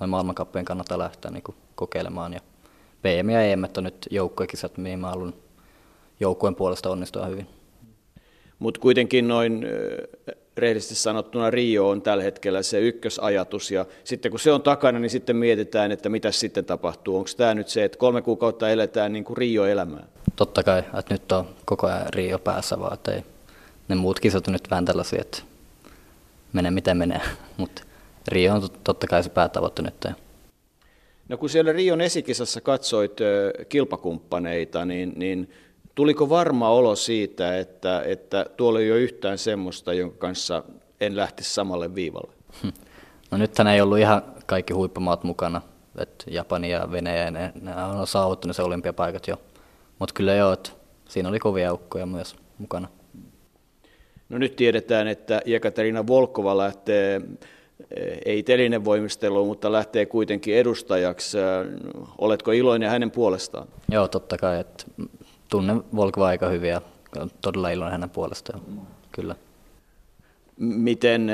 noin 0.00 0.10
maailmankappien 0.10 0.64
kannattaa 0.64 0.98
lähteä 0.98 1.30
niinku 1.30 1.54
kokeilemaan. 1.74 2.32
Ja 2.32 2.40
PM 3.02 3.30
ja 3.30 3.42
EM 3.42 3.64
on 3.76 3.84
nyt 3.84 4.06
joukkuekisat, 4.10 4.78
mihin 4.78 4.98
mä 4.98 5.08
haluan 5.08 5.34
joukkueen 6.20 6.54
puolesta 6.54 6.90
onnistua 6.90 7.26
hyvin. 7.26 7.46
Mutta 8.58 8.80
kuitenkin 8.80 9.28
noin 9.28 9.66
rehellisesti 10.56 10.94
sanottuna 10.94 11.50
Rio 11.50 11.88
on 11.88 12.02
tällä 12.02 12.22
hetkellä 12.22 12.62
se 12.62 12.80
ykkösajatus 12.80 13.70
ja 13.70 13.86
sitten 14.04 14.30
kun 14.30 14.40
se 14.40 14.52
on 14.52 14.62
takana, 14.62 14.98
niin 14.98 15.10
sitten 15.10 15.36
mietitään, 15.36 15.92
että 15.92 16.08
mitä 16.08 16.30
sitten 16.30 16.64
tapahtuu. 16.64 17.16
Onko 17.16 17.30
tämä 17.36 17.54
nyt 17.54 17.68
se, 17.68 17.84
että 17.84 17.98
kolme 17.98 18.22
kuukautta 18.22 18.70
eletään 18.70 19.12
niin 19.12 19.24
kuin 19.24 19.36
Rio-elämää? 19.36 20.06
Totta 20.36 20.62
kai, 20.62 20.78
että 20.78 21.14
nyt 21.14 21.32
on 21.32 21.48
koko 21.64 21.86
ajan 21.86 22.06
Rio 22.14 22.38
päässä 22.38 22.78
vaan, 22.78 22.94
että 22.94 23.12
ei, 23.12 23.22
ne 23.88 23.94
muut 23.94 24.20
kisat 24.20 24.46
on 24.46 24.52
nyt 24.52 24.70
vähän 24.70 24.84
tällaisia, 24.84 25.20
että 25.20 25.38
menee 26.52 26.70
miten 26.70 26.96
menee, 26.96 27.20
mutta 27.56 27.82
Rio 28.28 28.54
on 28.54 28.68
totta 28.84 29.06
kai 29.06 29.22
se 29.22 29.30
päätavoite 29.30 29.82
nyt. 29.82 30.06
No 31.28 31.36
kun 31.36 31.50
siellä 31.50 31.72
Rion 31.72 32.00
esikisassa 32.00 32.60
katsoit 32.60 33.12
kilpakumppaneita, 33.68 34.84
niin, 34.84 35.12
niin 35.16 35.50
Tuliko 35.98 36.28
varma 36.28 36.70
olo 36.70 36.96
siitä, 36.96 37.58
että, 37.58 38.02
että 38.06 38.46
tuolla 38.56 38.80
ei 38.80 38.92
ole 38.92 39.00
yhtään 39.00 39.38
semmoista, 39.38 39.92
jonka 39.92 40.16
kanssa 40.18 40.62
en 41.00 41.16
lähtisi 41.16 41.54
samalle 41.54 41.94
viivalle? 41.94 42.32
No 43.30 43.38
nythän 43.38 43.66
ei 43.66 43.80
ollut 43.80 43.98
ihan 43.98 44.22
kaikki 44.46 44.72
huippumaat 44.72 45.24
mukana. 45.24 45.60
että 45.98 46.24
Japani 46.30 46.70
ja 46.70 46.88
Venäjä, 46.92 47.30
ne, 47.30 47.52
ne 47.60 47.84
on 47.84 48.06
saavuttanut 48.06 48.56
se 48.56 48.62
olympiapaikat 48.62 49.28
jo. 49.28 49.36
Mutta 49.98 50.14
kyllä 50.14 50.34
joo, 50.34 50.52
että 50.52 50.70
siinä 51.08 51.28
oli 51.28 51.38
kovia 51.38 51.70
aukkoja 51.70 52.06
myös 52.06 52.36
mukana. 52.58 52.88
No 54.28 54.38
nyt 54.38 54.56
tiedetään, 54.56 55.08
että 55.08 55.42
Jekaterina 55.46 56.06
Volkova 56.06 56.58
lähtee 56.58 57.20
ei 58.24 58.42
telinevoimisteluun, 58.42 59.46
mutta 59.46 59.72
lähtee 59.72 60.06
kuitenkin 60.06 60.54
edustajaksi. 60.54 61.38
Oletko 62.18 62.52
iloinen 62.52 62.90
hänen 62.90 63.10
puolestaan? 63.10 63.68
Joo, 63.90 64.08
totta 64.08 64.36
kai. 64.38 64.60
Että 64.60 64.84
tunnen 65.48 65.84
Volkova 65.96 66.26
aika 66.26 66.48
hyvin 66.48 66.70
ja 66.70 66.80
todella 67.40 67.70
iloinen 67.70 67.92
hänen 67.92 68.10
puolestaan. 68.10 68.60
Kyllä. 69.12 69.34
Miten, 70.56 71.30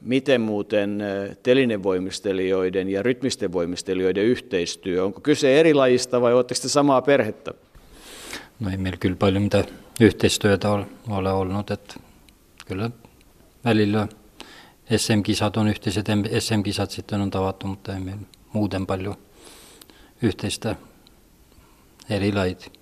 miten 0.00 0.40
muuten 0.40 1.02
telinevoimistelijoiden 1.42 2.88
ja 2.88 3.02
rytmisten 3.02 3.52
voimistelijoiden 3.52 4.24
yhteistyö? 4.24 5.04
Onko 5.04 5.20
kyse 5.20 5.60
eri 5.60 5.74
lajista 5.74 6.20
vai 6.20 6.34
oletteko 6.34 6.68
samaa 6.68 7.02
perhettä? 7.02 7.54
No 8.60 8.70
ei 8.70 8.76
meillä 8.76 8.96
kyllä 8.96 9.16
paljon 9.16 9.42
mitä 9.42 9.64
yhteistyötä 10.00 10.70
ole 11.08 11.32
ollut, 11.32 11.70
että 11.70 11.94
kyllä 12.66 12.90
välillä 13.64 14.08
SM-kisat 14.96 15.56
on 15.56 15.68
yhteiset, 15.68 16.06
SM-kisat 16.38 16.90
sitten 16.90 17.20
on 17.20 17.30
tavattu, 17.30 17.66
mutta 17.66 17.94
ei 17.94 18.00
meillä 18.00 18.22
muuten 18.52 18.86
paljon 18.86 19.16
yhteistä 20.22 20.76
eri 22.10 22.32
lajit. 22.32 22.79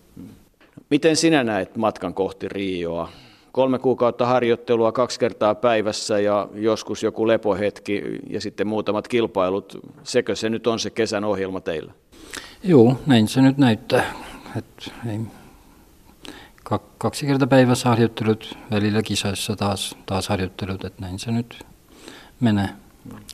Miten 0.90 1.16
sinä 1.16 1.44
näet 1.44 1.76
matkan 1.76 2.14
kohti 2.14 2.48
Rioa? 2.48 3.08
Kolme 3.52 3.78
kuukautta 3.78 4.26
harjoittelua 4.26 4.92
kaksi 4.92 5.20
kertaa 5.20 5.54
päivässä 5.54 6.18
ja 6.20 6.48
joskus 6.54 7.02
joku 7.02 7.26
lepohetki 7.26 8.02
ja 8.30 8.40
sitten 8.40 8.66
muutamat 8.66 9.08
kilpailut. 9.08 9.78
Sekö 10.02 10.36
se 10.36 10.48
nyt 10.48 10.66
on 10.66 10.78
se 10.78 10.90
kesän 10.90 11.24
ohjelma 11.24 11.60
teillä? 11.60 11.92
Joo, 12.64 12.96
näin 13.06 13.28
se 13.28 13.40
nyt 13.40 13.58
näyttää. 13.58 14.14
Et 14.56 14.92
ei, 15.10 15.20
kaksi 16.98 17.26
kertaa 17.26 17.48
päivässä 17.48 17.88
harjoittelut, 17.88 18.58
välillä 18.70 19.02
kisoissa 19.02 19.56
taas, 19.56 19.96
taas 20.06 20.28
harjoittelut, 20.28 20.84
että 20.84 21.02
näin 21.02 21.18
se 21.18 21.30
nyt 21.30 21.66
menee. 22.40 22.68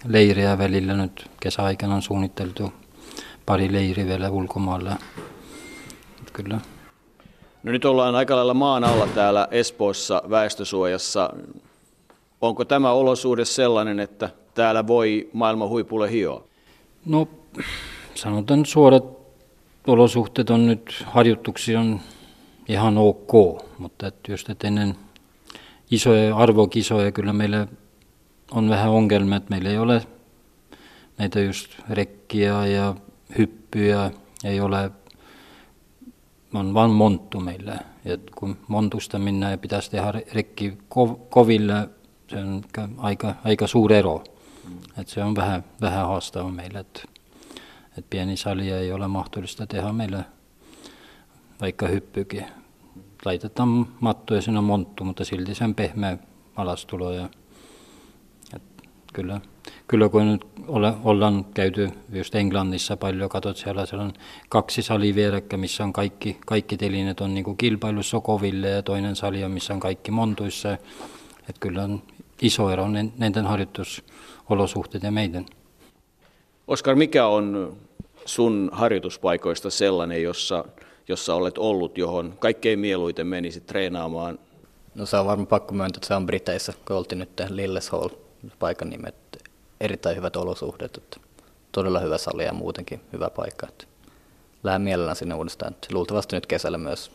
Leiriä 0.09 0.59
välillä 0.59 0.95
nyt 0.95 1.31
kesäaikana 1.41 1.95
on 1.95 2.03
suunniteltu 2.03 2.73
pari 3.47 3.73
leiri 3.73 4.07
vielä 4.07 4.31
ulkomailla. 4.31 4.97
Kyllä. 6.33 6.61
No 7.65 7.73
nyt 7.73 7.85
ollaan 7.85 8.15
aika 8.15 8.37
lailla 8.37 8.55
maan 8.55 8.85
alla 8.85 9.07
täällä 9.07 9.49
Espoossa 9.51 10.23
väestösuojassa. 10.31 11.31
Onko 12.41 12.65
tämä 12.65 12.93
olosuhde 12.93 13.45
sellainen, 13.45 14.01
että 14.01 14.31
täällä 14.55 14.87
voi 14.87 15.31
maailman 15.33 15.69
huipulle 15.69 16.11
hioa? 16.11 16.45
No 17.07 17.29
sanotaan 18.15 18.67
suorat 18.67 19.05
olosuhteet 19.87 20.51
on 20.51 20.67
nyt, 20.67 21.05
harjoituksia 21.07 21.81
on 21.81 22.01
ihan 22.69 22.99
ok, 22.99 23.33
mutta 23.79 24.07
että 24.07 24.33
just 24.33 24.51
että 24.51 24.69
ennen 24.69 24.97
isoja 25.91 26.37
arvokisoja 26.37 27.13
kyllä 27.13 27.33
meillä 27.33 27.67
on 28.51 28.69
vähän 28.69 28.91
ongelmia, 28.91 29.37
että 29.37 29.51
meillä 29.51 29.71
ei 29.71 29.79
ole 29.79 30.07
näitä 31.19 31.41
just 31.41 31.71
rekkiä 31.91 32.67
ja 32.67 32.95
hyppyjä, 33.39 34.11
ei 34.45 34.61
ole, 34.61 34.91
on 36.61 36.75
vain 36.75 36.91
monttu 36.91 37.41
meillä. 37.41 37.79
Ja 38.05 38.19
kun 38.35 38.57
montusta 38.69 39.19
mennään 39.19 39.53
ja 39.53 39.59
pitäisi 39.59 39.91
tehdä 39.91 40.13
rekki 40.33 40.79
koville, 41.29 41.89
se 42.29 42.37
on 42.39 42.63
aika, 42.99 43.35
aika 43.45 43.67
suuri 43.67 43.97
ero. 43.97 44.25
Et 44.99 45.09
se 45.09 45.25
on 45.25 45.37
vähän, 45.37 45.65
vähän 45.81 46.07
haastava 46.07 46.51
meillä, 46.51 46.81
että 46.81 47.03
et 47.99 48.11
pieni 48.11 48.37
sali 48.37 48.71
ei 48.71 48.93
ole 48.93 49.09
mahdollista 49.09 49.67
tehdä 49.67 49.93
meillä 49.93 50.25
vaikka 51.61 51.89
hyppykin. 51.89 52.47
Laitetaan 53.25 53.87
matto 54.01 54.35
ja 54.35 54.43
siinä 54.43 54.59
on 54.59 54.65
monttu, 54.65 55.05
mutta 55.05 55.25
silti 55.25 55.55
sen 55.55 55.75
pehmeä 55.75 56.19
alastulo. 56.57 57.13
Ja, 57.13 57.29
et 58.55 58.63
kyllä, 59.13 59.41
kyllä 59.89 60.09
kun 60.09 60.33
nyt 60.33 60.47
ole, 60.69 60.95
ollaan 61.05 61.45
käyty 61.55 61.91
just 62.13 62.35
Englannissa 62.35 62.97
paljon, 62.97 63.29
katsot 63.29 63.57
siellä, 63.57 63.87
siellä 63.87 64.05
on 64.05 64.13
kaksi 64.49 64.83
salia 64.83 65.15
vierekkä, 65.15 65.57
missä 65.57 65.85
on 65.85 65.93
kaikki, 65.93 66.39
kaikki 66.47 66.77
telineet 66.77 67.21
on 67.21 67.35
niin 67.35 67.57
kilpailussa 67.57 68.21
koville 68.21 68.69
ja 68.69 68.83
toinen 68.83 69.17
sali 69.17 69.45
on, 69.45 69.51
missä 69.51 69.75
on 69.75 69.81
kaikki 69.81 70.11
montuissa. 70.11 70.73
Että 70.73 71.61
kyllä 71.61 71.83
on 71.83 72.03
iso 72.43 72.71
ero 72.71 72.87
näiden 73.19 73.45
harjoitusolosuhteet 73.45 75.05
ja 75.05 75.11
meidän. 75.11 75.47
Oskar, 76.69 76.95
mikä 76.95 77.27
on 77.27 77.77
sun 78.25 78.71
harjoituspaikoista 78.73 79.71
sellainen, 79.71 80.23
jossa, 80.23 80.65
jossa 81.09 81.35
olet 81.35 81.59
ollut, 81.59 81.99
johon 81.99 82.35
kaikkein 82.39 82.79
mieluiten 82.79 83.27
menisit 83.27 83.67
treenaamaan? 83.67 84.39
No 84.95 85.07
se 85.07 85.17
on 85.17 85.27
varmaan 85.27 85.47
pakko 85.47 85.75
myöntää, 85.75 85.99
että 85.99 86.09
se 86.09 86.15
on 86.15 86.27
Briteissä, 86.27 86.73
kun 86.87 86.97
oltiin 86.97 87.19
nyt 87.19 87.31
Lilleshall 87.51 88.09
paikan 88.59 88.91
nimet. 88.91 89.24
Erittäin 89.81 90.17
hyvät 90.17 90.37
olosuhteet, 90.37 90.97
että 90.97 91.21
todella 91.73 92.01
hyvä 92.01 92.19
sali 92.19 92.45
ja 92.45 92.53
muutenkin 92.53 93.01
hyvä 93.13 93.31
paikka. 93.31 93.69
Että 93.69 93.85
lähden 94.63 94.83
mielellään 94.83 95.17
sinne 95.17 95.35
uudestaan. 95.35 95.73
Että 95.73 95.89
luultavasti 95.93 96.37
nyt 96.37 96.47
kesällä 96.47 96.79
myös 96.79 97.11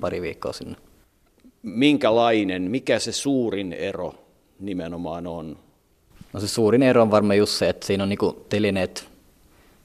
pari 0.00 0.22
viikkoa 0.22 0.52
sinne. 0.52 0.76
Minkälainen, 1.62 2.62
mikä 2.62 2.98
se 2.98 3.12
suurin 3.12 3.72
ero 3.72 4.14
nimenomaan 4.60 5.26
on? 5.26 5.58
No 6.32 6.40
se 6.40 6.48
suurin 6.48 6.82
ero 6.82 7.02
on 7.02 7.10
varmaan 7.10 7.38
just 7.38 7.52
se, 7.52 7.68
että 7.68 7.86
siinä 7.86 8.02
on 8.02 8.08
niinku 8.08 8.46
telineet 8.48 9.08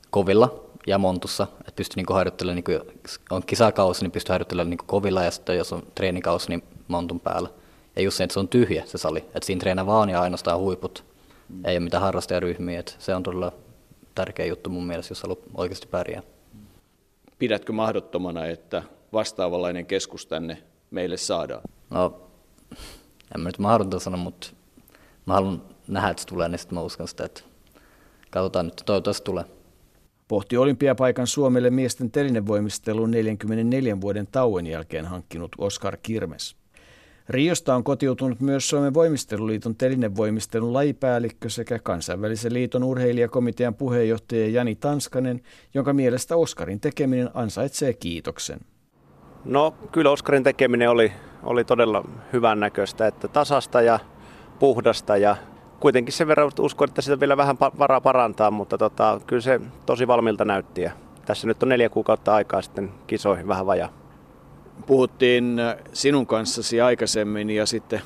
kovilla 0.10 0.64
ja 0.88 0.98
montussa, 0.98 1.48
että 1.60 1.74
pystyy 1.76 1.96
niinku 1.96 2.14
harjoittelemaan, 2.14 2.64
niinku, 2.68 2.92
on 3.30 3.44
kisakausi, 3.46 4.02
niin 4.02 4.12
pystyy 4.12 4.34
harjoittelemaan 4.34 4.70
niinku 4.70 4.86
kovilla 4.88 5.24
ja 5.24 5.32
sitten 5.32 5.58
jos 5.58 5.74
on 5.74 5.84
treenikausi, 5.96 6.50
niin 6.50 6.64
montun 6.88 7.20
päällä. 7.20 7.50
Ja 7.96 8.02
just 8.02 8.18
se, 8.18 8.24
että 8.24 8.34
se 8.34 8.40
on 8.40 8.48
tyhjä 8.48 8.84
se 8.86 8.98
sali, 8.98 9.20
että 9.20 9.46
siinä 9.46 9.60
treenaa 9.60 9.86
vaan 9.86 10.10
ja 10.10 10.22
ainoastaan 10.22 10.60
huiput, 10.60 11.04
mm. 11.50 11.66
ei 11.66 11.78
ole 11.78 11.84
mitään 11.84 12.04
harrastajaryhmiä, 12.04 12.80
että 12.80 12.94
se 13.00 13.16
on 13.16 13.24
todella 13.24 13.52
tärkeä 14.16 14.46
juttu 14.46 14.70
mun 14.70 14.88
mielestä, 14.88 15.12
jos 15.12 15.24
haluaa 15.24 15.40
oikeasti 15.54 15.88
pärjää. 15.88 16.22
Pidätkö 17.40 17.74
mahdottomana, 17.74 18.46
että 18.46 18.84
vastaavanlainen 19.14 19.86
keskus 19.86 20.26
tänne 20.26 20.64
meille 20.92 21.18
saadaan? 21.18 21.62
No, 21.90 22.22
en 23.36 23.42
mä 23.42 23.50
nyt 23.50 23.60
mahdotonta 23.60 24.00
sanoa, 24.00 24.20
mutta 24.20 24.48
mä 25.26 25.34
haluan 25.34 25.62
nähdä, 25.88 26.10
että 26.10 26.22
se 26.22 26.28
tulee, 26.28 26.50
niin 26.50 26.60
sitten 26.60 26.76
mä 26.76 26.82
uskon 26.82 27.08
sitä, 27.08 27.26
että 27.26 27.42
katsotaan 28.30 28.66
nyt, 28.66 28.82
toivottavasti 28.86 29.24
tulee 29.24 29.46
pohti 30.28 30.58
olympiapaikan 30.58 31.28
Suomelle 31.28 31.70
miesten 31.70 32.12
telinevoimistelun 32.12 33.12
44 33.12 34.02
vuoden 34.02 34.28
tauon 34.28 34.68
jälkeen 34.68 35.06
hankkinut 35.06 35.52
Oskar 35.58 35.98
Kirmes. 35.98 36.56
Riosta 37.30 37.76
on 37.76 37.84
kotiutunut 37.84 38.40
myös 38.40 38.70
Suomen 38.70 38.94
voimisteluliiton 38.94 39.76
telinevoimistelun 39.76 40.74
lajipäällikkö 40.74 41.50
sekä 41.50 41.80
kansainvälisen 41.80 42.54
liiton 42.54 42.84
urheilijakomitean 42.84 43.76
puheenjohtaja 43.76 44.48
Jani 44.48 44.76
Tanskanen, 44.76 45.42
jonka 45.74 45.94
mielestä 45.94 46.36
Oskarin 46.36 46.80
tekeminen 46.80 47.30
ansaitsee 47.34 47.94
kiitoksen. 47.94 48.60
No 49.46 49.76
kyllä 49.92 50.12
Oskarin 50.12 50.44
tekeminen 50.44 50.90
oli, 50.90 51.12
oli 51.44 51.64
todella 51.64 52.04
hyvän 52.34 52.60
näköistä, 52.60 53.08
että 53.08 53.28
tasasta 53.28 53.82
ja 53.82 54.00
puhdasta 54.60 55.18
ja 55.18 55.36
kuitenkin 55.80 56.14
sen 56.14 56.28
verran 56.28 56.52
uskon, 56.60 56.90
että 56.90 57.02
sitä 57.02 57.20
vielä 57.20 57.38
vähän 57.38 57.58
varaa 57.60 58.02
parantaa, 58.02 58.52
mutta 58.52 58.78
tota, 58.78 59.22
kyllä 59.28 59.42
se 59.42 59.62
tosi 59.86 60.08
valmilta 60.08 60.46
näytti. 60.46 60.82
Ja 60.82 60.92
tässä 61.26 61.48
nyt 61.48 61.64
on 61.64 61.70
neljä 61.70 61.90
kuukautta 61.90 62.36
aikaa 62.36 62.62
sitten 62.62 62.92
kisoihin 63.08 63.48
vähän 63.48 63.66
vajaa. 63.66 64.05
Puhuttiin 64.88 65.60
äh, 65.60 65.76
sinun 65.94 66.28
kanssasi 66.28 66.82
aikaisemmin 66.82 67.50
ja 67.50 67.66
sitten 67.66 68.02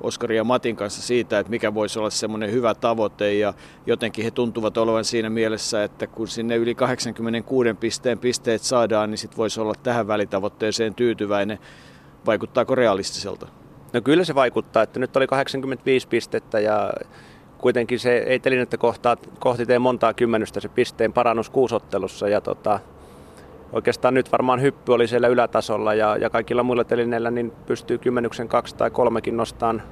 Oskari 0.00 0.36
ja 0.36 0.44
Matin 0.44 0.76
kanssa 0.76 1.02
siitä, 1.02 1.38
että 1.38 1.50
mikä 1.50 1.74
voisi 1.74 1.98
olla 1.98 2.10
semmoinen 2.10 2.52
hyvä 2.52 2.74
tavoite 2.74 3.34
ja 3.34 3.54
jotenkin 3.86 4.24
he 4.24 4.30
tuntuvat 4.30 4.76
olevan 4.76 5.04
siinä 5.04 5.30
mielessä, 5.30 5.84
että 5.84 6.06
kun 6.06 6.28
sinne 6.28 6.56
yli 6.56 6.74
86 6.74 7.74
pisteen 7.74 8.18
pisteet 8.18 8.62
saadaan, 8.62 9.10
niin 9.10 9.18
sitten 9.18 9.36
voisi 9.36 9.60
olla 9.60 9.74
tähän 9.82 10.08
välitavoitteeseen 10.08 10.94
tyytyväinen. 10.94 11.58
Vaikuttaako 12.26 12.74
realistiselta? 12.74 13.46
No 13.92 14.00
kyllä 14.00 14.24
se 14.24 14.34
vaikuttaa, 14.34 14.82
että 14.82 15.00
nyt 15.00 15.16
oli 15.16 15.26
85 15.26 16.08
pistettä 16.08 16.60
ja 16.60 16.92
kuitenkin 17.58 17.98
se 17.98 18.18
ei 18.18 18.38
telinettä 18.38 18.76
kohtaa, 18.76 19.16
kohti 19.38 19.66
tee 19.66 19.78
montaa 19.78 20.14
kymmenystä 20.14 20.60
se 20.60 20.68
pisteen 20.68 21.12
parannus 21.12 21.50
kuusottelussa 21.50 22.28
ja 22.28 22.40
tota, 22.40 22.80
oikeastaan 23.72 24.14
nyt 24.14 24.32
varmaan 24.32 24.62
hyppy 24.62 24.92
oli 24.92 25.08
siellä 25.08 25.28
ylätasolla 25.28 25.94
ja, 25.94 26.16
ja 26.16 26.30
kaikilla 26.30 26.62
muilla 26.62 26.84
telineillä 26.84 27.30
niin 27.30 27.50
pystyy 27.66 27.98
kymmenyksen 27.98 28.48
kaksi 28.48 28.76
tai 28.76 28.90
kolmekin 28.90 29.36
nostamaan, 29.36 29.82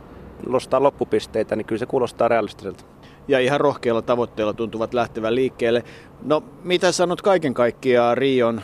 nostaa 0.47 0.83
loppupisteitä, 0.83 1.56
niin 1.56 1.66
kyllä 1.66 1.78
se 1.78 1.87
kuulostaa 1.87 2.28
realistiselta. 2.28 2.85
Ja 3.28 3.38
ihan 3.40 3.61
rohkeilla 3.61 4.02
tavoitteilla 4.02 4.52
tuntuvat 4.52 4.95
lähtevän 4.95 5.35
liikkeelle. 5.35 5.85
No 6.23 6.42
mitä 6.64 6.92
sanot 6.92 7.23
kaiken 7.23 7.54
kaikkiaan 7.54 8.18
Rion 8.18 8.61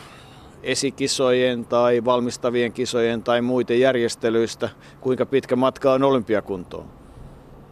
esikisojen 0.63 1.65
tai 1.65 2.05
valmistavien 2.05 2.73
kisojen 2.73 3.23
tai 3.23 3.41
muiden 3.41 3.79
järjestelyistä, 3.79 4.69
kuinka 5.01 5.25
pitkä 5.25 5.55
matka 5.55 5.93
on 5.93 6.03
olympiakuntoon? 6.03 6.85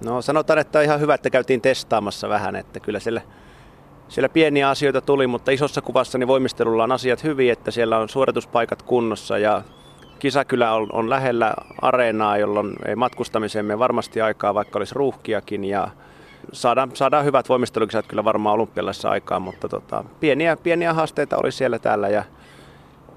No 0.06 0.22
sanotaan, 0.22 0.60
että 0.60 0.80
on 0.80 0.86
ihan 0.86 1.00
hyvä, 1.00 1.14
että 1.14 1.30
käytiin 1.30 1.62
testaamassa 1.62 2.30
vähän, 2.30 2.56
että 2.56 2.80
kyllä 2.80 3.00
siellä, 3.00 3.22
siellä 4.12 4.30
pieniä 4.30 4.70
asioita 4.70 5.02
tuli, 5.02 5.28
mutta 5.28 5.52
isossa 5.52 5.82
kuvassa 5.82 6.18
niin 6.18 6.28
voimistelulla 6.28 6.84
on 6.84 6.92
asiat 6.92 7.24
hyvin, 7.24 7.52
että 7.52 7.72
siellä 7.72 7.98
on 7.98 8.10
suorituspaikat 8.10 8.82
kunnossa 8.82 9.38
ja 9.38 9.62
kisakylä 10.20 10.74
on, 10.74 10.88
on 10.92 11.10
lähellä 11.10 11.54
areenaa, 11.82 12.38
jolloin 12.38 12.76
ei 12.86 12.96
matkustamiseen 12.96 13.66
mene 13.66 13.80
varmasti 13.80 14.22
aikaa, 14.22 14.54
vaikka 14.54 14.80
olisi 14.80 14.96
ruuhkiakin 14.96 15.64
ja 15.64 15.88
saadaan, 16.52 16.92
saadaan 16.94 17.26
hyvät 17.26 17.50
voimistelukisat 17.50 18.08
kyllä 18.08 18.24
varmaan 18.24 18.56
olympialaisessa 18.56 19.10
aikaan, 19.10 19.42
mutta 19.42 19.70
tota, 19.70 20.04
pieniä, 20.20 20.58
pieniä 20.58 20.94
haasteita 20.94 21.38
oli 21.38 21.52
siellä 21.52 21.80
täällä 21.80 22.10
ja 22.10 22.24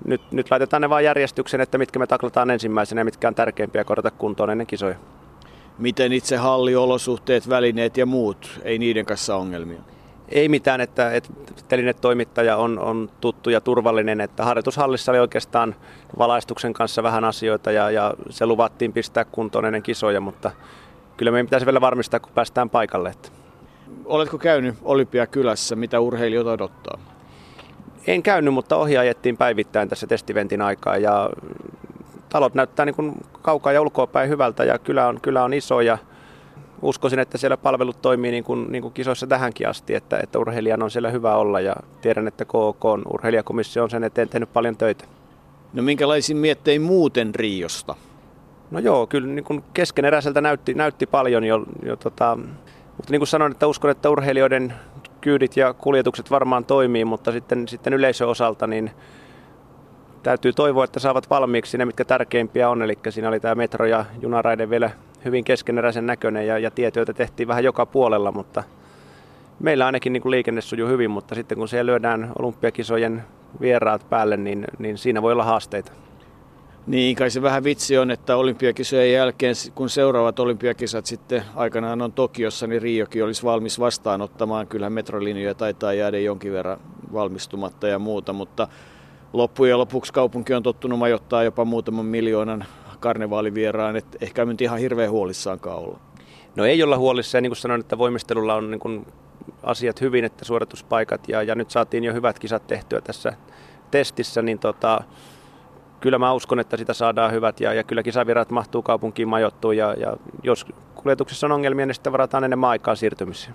nyt, 0.04 0.32
nyt 0.32 0.50
laitetaan 0.50 0.82
ne 0.82 0.90
vaan 0.90 1.04
järjestyksen, 1.04 1.60
että 1.60 1.78
mitkä 1.78 1.98
me 1.98 2.06
taklataan 2.06 2.50
ensimmäisenä 2.50 3.00
ja 3.00 3.04
mitkä 3.04 3.28
on 3.28 3.34
tärkeimpiä 3.34 3.84
korjata 3.84 4.10
kuntoon 4.10 4.50
ennen 4.50 4.66
kisoja. 4.66 4.96
Miten 5.78 6.12
itse 6.12 6.36
halliolosuhteet, 6.36 7.48
välineet 7.48 7.96
ja 7.96 8.06
muut, 8.06 8.60
ei 8.62 8.78
niiden 8.78 9.06
kanssa 9.06 9.36
ongelmia? 9.36 9.93
Ei 10.28 10.48
mitään, 10.48 10.80
että, 10.80 11.12
että 11.12 11.30
telinetoimittaja 11.68 12.56
on, 12.56 12.78
on 12.78 13.10
tuttu 13.20 13.50
ja 13.50 13.60
turvallinen, 13.60 14.20
että 14.20 14.44
harjoitushallissa 14.44 15.12
oli 15.12 15.18
oikeastaan 15.18 15.74
valaistuksen 16.18 16.72
kanssa 16.72 17.02
vähän 17.02 17.24
asioita 17.24 17.72
ja, 17.72 17.90
ja 17.90 18.14
se 18.30 18.46
luvattiin 18.46 18.92
pistää 18.92 19.24
kuntoon 19.24 19.64
ennen 19.64 19.82
kisoja, 19.82 20.20
mutta 20.20 20.50
kyllä 21.16 21.30
meidän 21.30 21.46
pitäisi 21.46 21.66
vielä 21.66 21.80
varmistaa, 21.80 22.20
kun 22.20 22.32
päästään 22.34 22.70
paikalle. 22.70 23.08
Että. 23.08 23.28
Oletko 24.04 24.38
käynyt 24.38 24.74
Olympiakylässä, 24.82 25.76
mitä 25.76 26.00
urheilijoita 26.00 26.52
odottaa? 26.52 26.98
En 28.06 28.22
käynyt, 28.22 28.54
mutta 28.54 28.76
ohi 28.76 28.98
ajettiin 28.98 29.36
päivittäin 29.36 29.88
tässä 29.88 30.06
testiventin 30.06 30.62
aikaa 30.62 30.96
ja 30.96 31.30
talot 32.28 32.54
näyttää 32.54 32.86
niin 32.86 32.96
kuin 32.96 33.14
kaukaa 33.42 33.72
ja 33.72 33.82
ulkoa 33.82 34.06
päin 34.06 34.28
hyvältä 34.28 34.64
ja 34.64 34.78
kylä 34.78 35.08
on, 35.08 35.20
kylä 35.20 35.44
on 35.44 35.54
iso 35.54 35.80
ja 35.80 35.98
uskoisin, 36.84 37.18
että 37.18 37.38
siellä 37.38 37.56
palvelut 37.56 38.02
toimii 38.02 38.30
niin 38.30 38.44
kuin, 38.44 38.72
niin 38.72 38.82
kuin 38.82 38.94
kisoissa 38.94 39.26
tähänkin 39.26 39.68
asti, 39.68 39.94
että, 39.94 40.18
että 40.22 40.38
urheilijan 40.38 40.82
on 40.82 40.90
siellä 40.90 41.10
hyvä 41.10 41.36
olla 41.36 41.60
ja 41.60 41.76
tiedän, 42.00 42.28
että 42.28 42.44
KK 42.44 42.84
on 42.84 43.02
urheilijakomissio 43.12 43.82
on 43.82 43.90
sen 43.90 44.04
eteen 44.04 44.28
tehnyt 44.28 44.52
paljon 44.52 44.76
töitä. 44.76 45.04
No 45.72 45.82
minkälaisin 45.82 46.36
miettein 46.36 46.82
muuten 46.82 47.34
Riosta? 47.34 47.94
No 48.70 48.78
joo, 48.78 49.06
kyllä 49.06 49.28
niin 49.28 49.44
kuin 49.44 49.64
keskeneräiseltä 49.74 50.40
näytti, 50.40 50.74
näytti 50.74 51.06
paljon 51.06 51.44
jo, 51.44 51.64
jo 51.82 51.96
tota, 51.96 52.38
mutta 52.96 53.10
niin 53.10 53.20
kuin 53.20 53.28
sanoin, 53.28 53.52
että 53.52 53.66
uskon, 53.66 53.90
että 53.90 54.10
urheilijoiden 54.10 54.74
kyydit 55.20 55.56
ja 55.56 55.74
kuljetukset 55.74 56.30
varmaan 56.30 56.64
toimii, 56.64 57.04
mutta 57.04 57.32
sitten, 57.32 57.68
sitten 57.68 57.92
yleisön 57.92 58.28
osalta 58.28 58.66
niin 58.66 58.90
täytyy 60.22 60.52
toivoa, 60.52 60.84
että 60.84 61.00
saavat 61.00 61.30
valmiiksi 61.30 61.78
ne, 61.78 61.84
mitkä 61.84 62.04
tärkeimpiä 62.04 62.70
on. 62.70 62.82
Eli 62.82 62.98
siinä 63.08 63.28
oli 63.28 63.40
tämä 63.40 63.54
metro- 63.54 63.86
ja 63.86 64.04
junaraide 64.20 64.70
vielä 64.70 64.90
hyvin 65.24 65.44
keskeneräisen 65.44 66.06
näköinen 66.06 66.46
ja, 66.46 66.58
ja 66.58 66.70
tietyötä 66.70 67.12
tehtiin 67.12 67.48
vähän 67.48 67.64
joka 67.64 67.86
puolella, 67.86 68.32
mutta 68.32 68.62
meillä 69.60 69.86
ainakin 69.86 70.12
niin 70.12 70.22
kuin 70.22 70.30
liikenne 70.30 70.60
sujuu 70.60 70.88
hyvin, 70.88 71.10
mutta 71.10 71.34
sitten 71.34 71.58
kun 71.58 71.68
siellä 71.68 71.90
lyödään 71.90 72.32
olympiakisojen 72.38 73.22
vieraat 73.60 74.10
päälle, 74.10 74.36
niin, 74.36 74.64
niin 74.78 74.98
siinä 74.98 75.22
voi 75.22 75.32
olla 75.32 75.44
haasteita. 75.44 75.92
Niin, 76.86 77.16
kai 77.16 77.30
se 77.30 77.42
vähän 77.42 77.64
vitsi 77.64 77.98
on, 77.98 78.10
että 78.10 78.36
olympiakisojen 78.36 79.12
jälkeen, 79.12 79.54
kun 79.74 79.90
seuraavat 79.90 80.38
olympiakisat 80.38 81.06
sitten 81.06 81.42
aikanaan 81.54 82.02
on 82.02 82.12
Tokiossa, 82.12 82.66
niin 82.66 82.82
Riokin 82.82 83.24
olisi 83.24 83.42
valmis 83.42 83.80
vastaanottamaan. 83.80 84.66
Kyllähän 84.66 84.92
metrolinjoja 84.92 85.54
taitaa 85.54 85.92
jäädä 85.92 86.18
jonkin 86.18 86.52
verran 86.52 86.80
valmistumatta 87.12 87.88
ja 87.88 87.98
muuta, 87.98 88.32
mutta 88.32 88.68
loppujen 89.32 89.78
lopuksi 89.78 90.12
kaupunki 90.12 90.54
on 90.54 90.62
tottunut 90.62 90.98
majoittaa 90.98 91.42
jopa 91.42 91.64
muutaman 91.64 92.06
miljoonan 92.06 92.64
karnevaalivieraan, 93.04 93.96
että 93.96 94.18
ehkä 94.20 94.44
nyt 94.44 94.60
ihan 94.60 94.78
hirveän 94.78 95.10
huolissaankaan 95.10 95.78
olla. 95.78 95.98
No 96.56 96.64
ei 96.64 96.82
olla 96.82 96.98
huolissaan, 96.98 97.42
niin 97.42 97.50
kuin 97.50 97.56
sanoin, 97.56 97.80
että 97.80 97.98
voimistelulla 97.98 98.54
on 98.54 98.70
niin 98.70 98.78
kuin 98.80 99.06
asiat 99.62 100.00
hyvin, 100.00 100.24
että 100.24 100.44
suorituspaikat 100.44 101.28
ja, 101.28 101.42
ja 101.42 101.54
nyt 101.54 101.70
saatiin 101.70 102.04
jo 102.04 102.12
hyvät 102.12 102.38
kisat 102.38 102.66
tehtyä 102.66 103.00
tässä 103.00 103.32
testissä, 103.90 104.42
niin 104.42 104.58
tota, 104.58 105.00
kyllä 106.00 106.18
mä 106.18 106.32
uskon, 106.32 106.60
että 106.60 106.76
sitä 106.76 106.92
saadaan 106.92 107.32
hyvät 107.32 107.60
ja, 107.60 107.74
ja 107.74 107.84
kyllä 107.84 108.02
kisavirat 108.02 108.50
mahtuu 108.50 108.82
kaupunkiin 108.82 109.28
majoittuu 109.28 109.72
ja, 109.72 109.94
ja 109.94 110.16
jos 110.42 110.66
kuljetuksessa 110.94 111.46
on 111.46 111.52
ongelmia, 111.52 111.86
niin 111.86 111.94
sitten 111.94 112.12
varataan 112.12 112.44
enemmän 112.44 112.70
aikaa 112.70 112.94
siirtymisiä. 112.94 113.52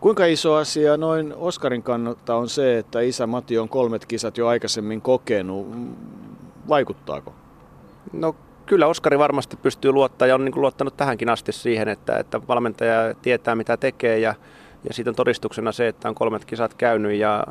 Kuinka 0.00 0.26
iso 0.26 0.54
asia 0.54 0.96
noin 0.96 1.34
Oskarin 1.36 1.82
kannalta 1.82 2.34
on 2.34 2.48
se, 2.48 2.78
että 2.78 3.00
isä 3.00 3.26
Mati 3.26 3.58
on 3.58 3.68
kolmet 3.68 4.06
kisat 4.06 4.38
jo 4.38 4.46
aikaisemmin 4.46 5.00
kokenut? 5.00 5.66
Vaikuttaako? 6.68 7.32
No 8.12 8.36
kyllä 8.68 8.86
Oskari 8.86 9.18
varmasti 9.18 9.56
pystyy 9.56 9.92
luottaa 9.92 10.28
ja 10.28 10.34
on 10.34 10.44
niin 10.44 10.52
kuin 10.52 10.62
luottanut 10.62 10.96
tähänkin 10.96 11.28
asti 11.28 11.52
siihen, 11.52 11.88
että, 11.88 12.16
että 12.16 12.40
valmentaja 12.48 13.14
tietää 13.22 13.54
mitä 13.54 13.76
tekee 13.76 14.18
ja, 14.18 14.34
ja 14.84 14.94
siitä 14.94 15.10
on 15.10 15.14
todistuksena 15.14 15.72
se, 15.72 15.88
että 15.88 16.08
on 16.08 16.14
kolmet 16.14 16.44
kisat 16.44 16.74
käynyt 16.74 17.12
ja 17.12 17.44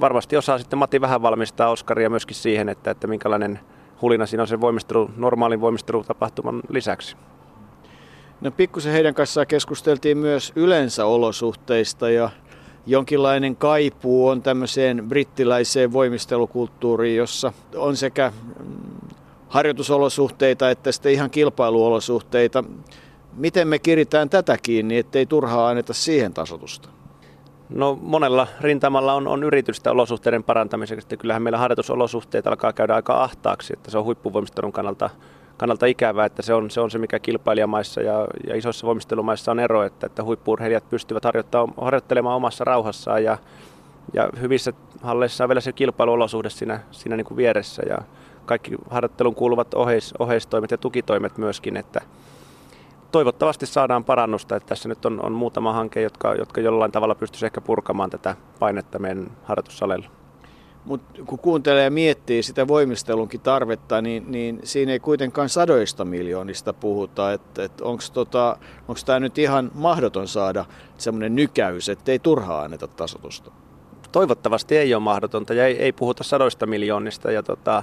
varmasti 0.00 0.36
osaa 0.36 0.58
sitten 0.58 0.78
Matti 0.78 1.00
vähän 1.00 1.22
valmistaa 1.22 1.70
Oskaria 1.70 2.10
myöskin 2.10 2.36
siihen, 2.36 2.68
että, 2.68 2.90
että 2.90 3.06
minkälainen 3.06 3.60
hulina 4.02 4.26
siinä 4.26 4.42
on 4.42 4.48
sen 4.48 4.60
voimistelu, 4.60 5.10
normaalin 5.16 5.60
voimistelutapahtuman 5.60 6.62
lisäksi. 6.68 7.16
No 8.40 8.50
pikkusen 8.50 8.92
heidän 8.92 9.14
kanssaan 9.14 9.46
keskusteltiin 9.46 10.18
myös 10.18 10.52
yleensä 10.56 11.06
olosuhteista 11.06 12.10
ja 12.10 12.30
jonkinlainen 12.86 13.56
kaipuu 13.56 14.28
on 14.28 14.42
tämmöiseen 14.42 15.08
brittiläiseen 15.08 15.92
voimistelukulttuuriin, 15.92 17.16
jossa 17.16 17.52
on 17.76 17.96
sekä 17.96 18.32
harjoitusolosuhteita 19.48 20.70
että 20.70 20.92
sitten 20.92 21.12
ihan 21.12 21.30
kilpailuolosuhteita. 21.30 22.64
Miten 23.32 23.68
me 23.68 23.78
kiritään 23.78 24.30
tätä 24.30 24.56
kiinni, 24.62 24.98
ettei 24.98 25.26
turhaa 25.26 25.68
anneta 25.68 25.94
siihen 25.94 26.34
tasotusta? 26.34 26.88
No 27.68 27.98
monella 28.02 28.46
rintamalla 28.60 29.14
on, 29.14 29.28
on 29.28 29.42
yritystä 29.42 29.90
olosuhteiden 29.90 30.44
parantamiseksi. 30.44 31.16
Kyllähän 31.16 31.42
meillä 31.42 31.58
harjoitusolosuhteet 31.58 32.46
alkaa 32.46 32.72
käydä 32.72 32.94
aika 32.94 33.22
ahtaaksi, 33.22 33.72
että 33.72 33.90
se 33.90 33.98
on 33.98 34.04
huippuvoimistelun 34.04 34.72
kannalta, 34.72 35.10
kannalta 35.56 35.86
ikävää, 35.86 36.26
että 36.26 36.42
se 36.42 36.54
on, 36.54 36.70
se 36.70 36.80
on 36.80 36.90
se, 36.90 36.98
mikä 36.98 37.18
kilpailijamaissa 37.18 38.00
ja, 38.00 38.26
ja 38.46 38.56
isoissa 38.56 38.86
voimistelumaissa 38.86 39.50
on 39.50 39.60
ero, 39.60 39.82
että, 39.82 40.06
että 40.06 40.24
huippuurheilijat 40.24 40.90
pystyvät 40.90 41.22
harjoittelemaan 41.76 42.36
omassa 42.36 42.64
rauhassaan 42.64 43.24
ja, 43.24 43.38
ja 44.14 44.28
hyvissä 44.40 44.72
halleissa 45.02 45.44
on 45.44 45.48
vielä 45.48 45.60
se 45.60 45.72
kilpailuolosuhde 45.72 46.50
siinä, 46.50 46.80
siinä 46.90 47.16
niin 47.16 47.24
kuin 47.24 47.36
vieressä 47.36 47.82
ja 47.88 47.98
kaikki 48.48 48.76
harjoittelun 48.90 49.34
kuuluvat 49.34 49.74
oheis, 49.74 50.14
oheistoimet 50.18 50.70
ja 50.70 50.78
tukitoimet 50.78 51.38
myöskin, 51.38 51.76
että 51.76 52.00
toivottavasti 53.12 53.66
saadaan 53.66 54.04
parannusta, 54.04 54.56
että 54.56 54.68
tässä 54.68 54.88
nyt 54.88 55.04
on, 55.04 55.24
on 55.24 55.32
muutama 55.32 55.72
hanke, 55.72 56.00
jotka, 56.02 56.34
jotka 56.34 56.60
jollain 56.60 56.92
tavalla 56.92 57.14
pystyisi 57.14 57.46
ehkä 57.46 57.60
purkamaan 57.60 58.10
tätä 58.10 58.36
painetta 58.58 58.98
meidän 58.98 59.30
harjoitussaleilla. 59.44 60.08
Mutta 60.84 61.22
kun 61.26 61.38
kuuntelee 61.38 61.84
ja 61.84 61.90
miettii 61.90 62.42
sitä 62.42 62.68
voimistelunkin 62.68 63.40
tarvetta, 63.40 64.02
niin, 64.02 64.24
niin 64.32 64.60
siinä 64.64 64.92
ei 64.92 65.00
kuitenkaan 65.00 65.48
sadoista 65.48 66.04
miljoonista 66.04 66.72
puhuta. 66.72 67.32
Että 67.32 67.64
et 67.64 67.80
onko 67.80 68.02
tota, 68.12 68.56
tämä 69.04 69.20
nyt 69.20 69.38
ihan 69.38 69.70
mahdoton 69.74 70.28
saada 70.28 70.64
semmoinen 70.98 71.36
nykäys, 71.36 71.88
että 71.88 72.12
ei 72.12 72.18
turhaa 72.18 72.62
anneta 72.62 72.86
tasotusta? 72.88 73.52
Toivottavasti 74.12 74.76
ei 74.76 74.94
ole 74.94 75.02
mahdotonta 75.02 75.54
ja 75.54 75.66
ei, 75.66 75.78
ei 75.78 75.92
puhuta 75.92 76.24
sadoista 76.24 76.66
miljoonista. 76.66 77.30
Ja 77.30 77.42
tota, 77.42 77.82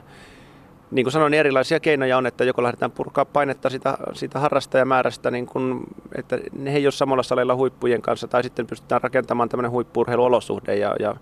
niin 0.91 1.03
kuin 1.03 1.11
sanoin, 1.11 1.31
niin 1.31 1.39
erilaisia 1.39 1.79
keinoja 1.79 2.17
on, 2.17 2.25
että 2.25 2.43
joko 2.43 2.63
lähdetään 2.63 2.91
purkaa 2.91 3.25
painetta 3.25 3.69
sitä, 3.69 3.97
sitä 4.13 4.39
harrastajamäärästä, 4.39 5.31
niin 5.31 5.45
kun, 5.45 5.83
että 6.17 6.39
ne 6.53 6.75
ei 6.75 6.85
ole 6.85 6.91
samalla 6.91 7.23
salilla 7.23 7.55
huippujen 7.55 8.01
kanssa, 8.01 8.27
tai 8.27 8.43
sitten 8.43 8.67
pystytään 8.67 9.01
rakentamaan 9.01 9.49
tämmöinen 9.49 9.71
huippurheiluolosuhde, 9.71 10.75
ja, 10.75 10.95
ja 10.99 11.15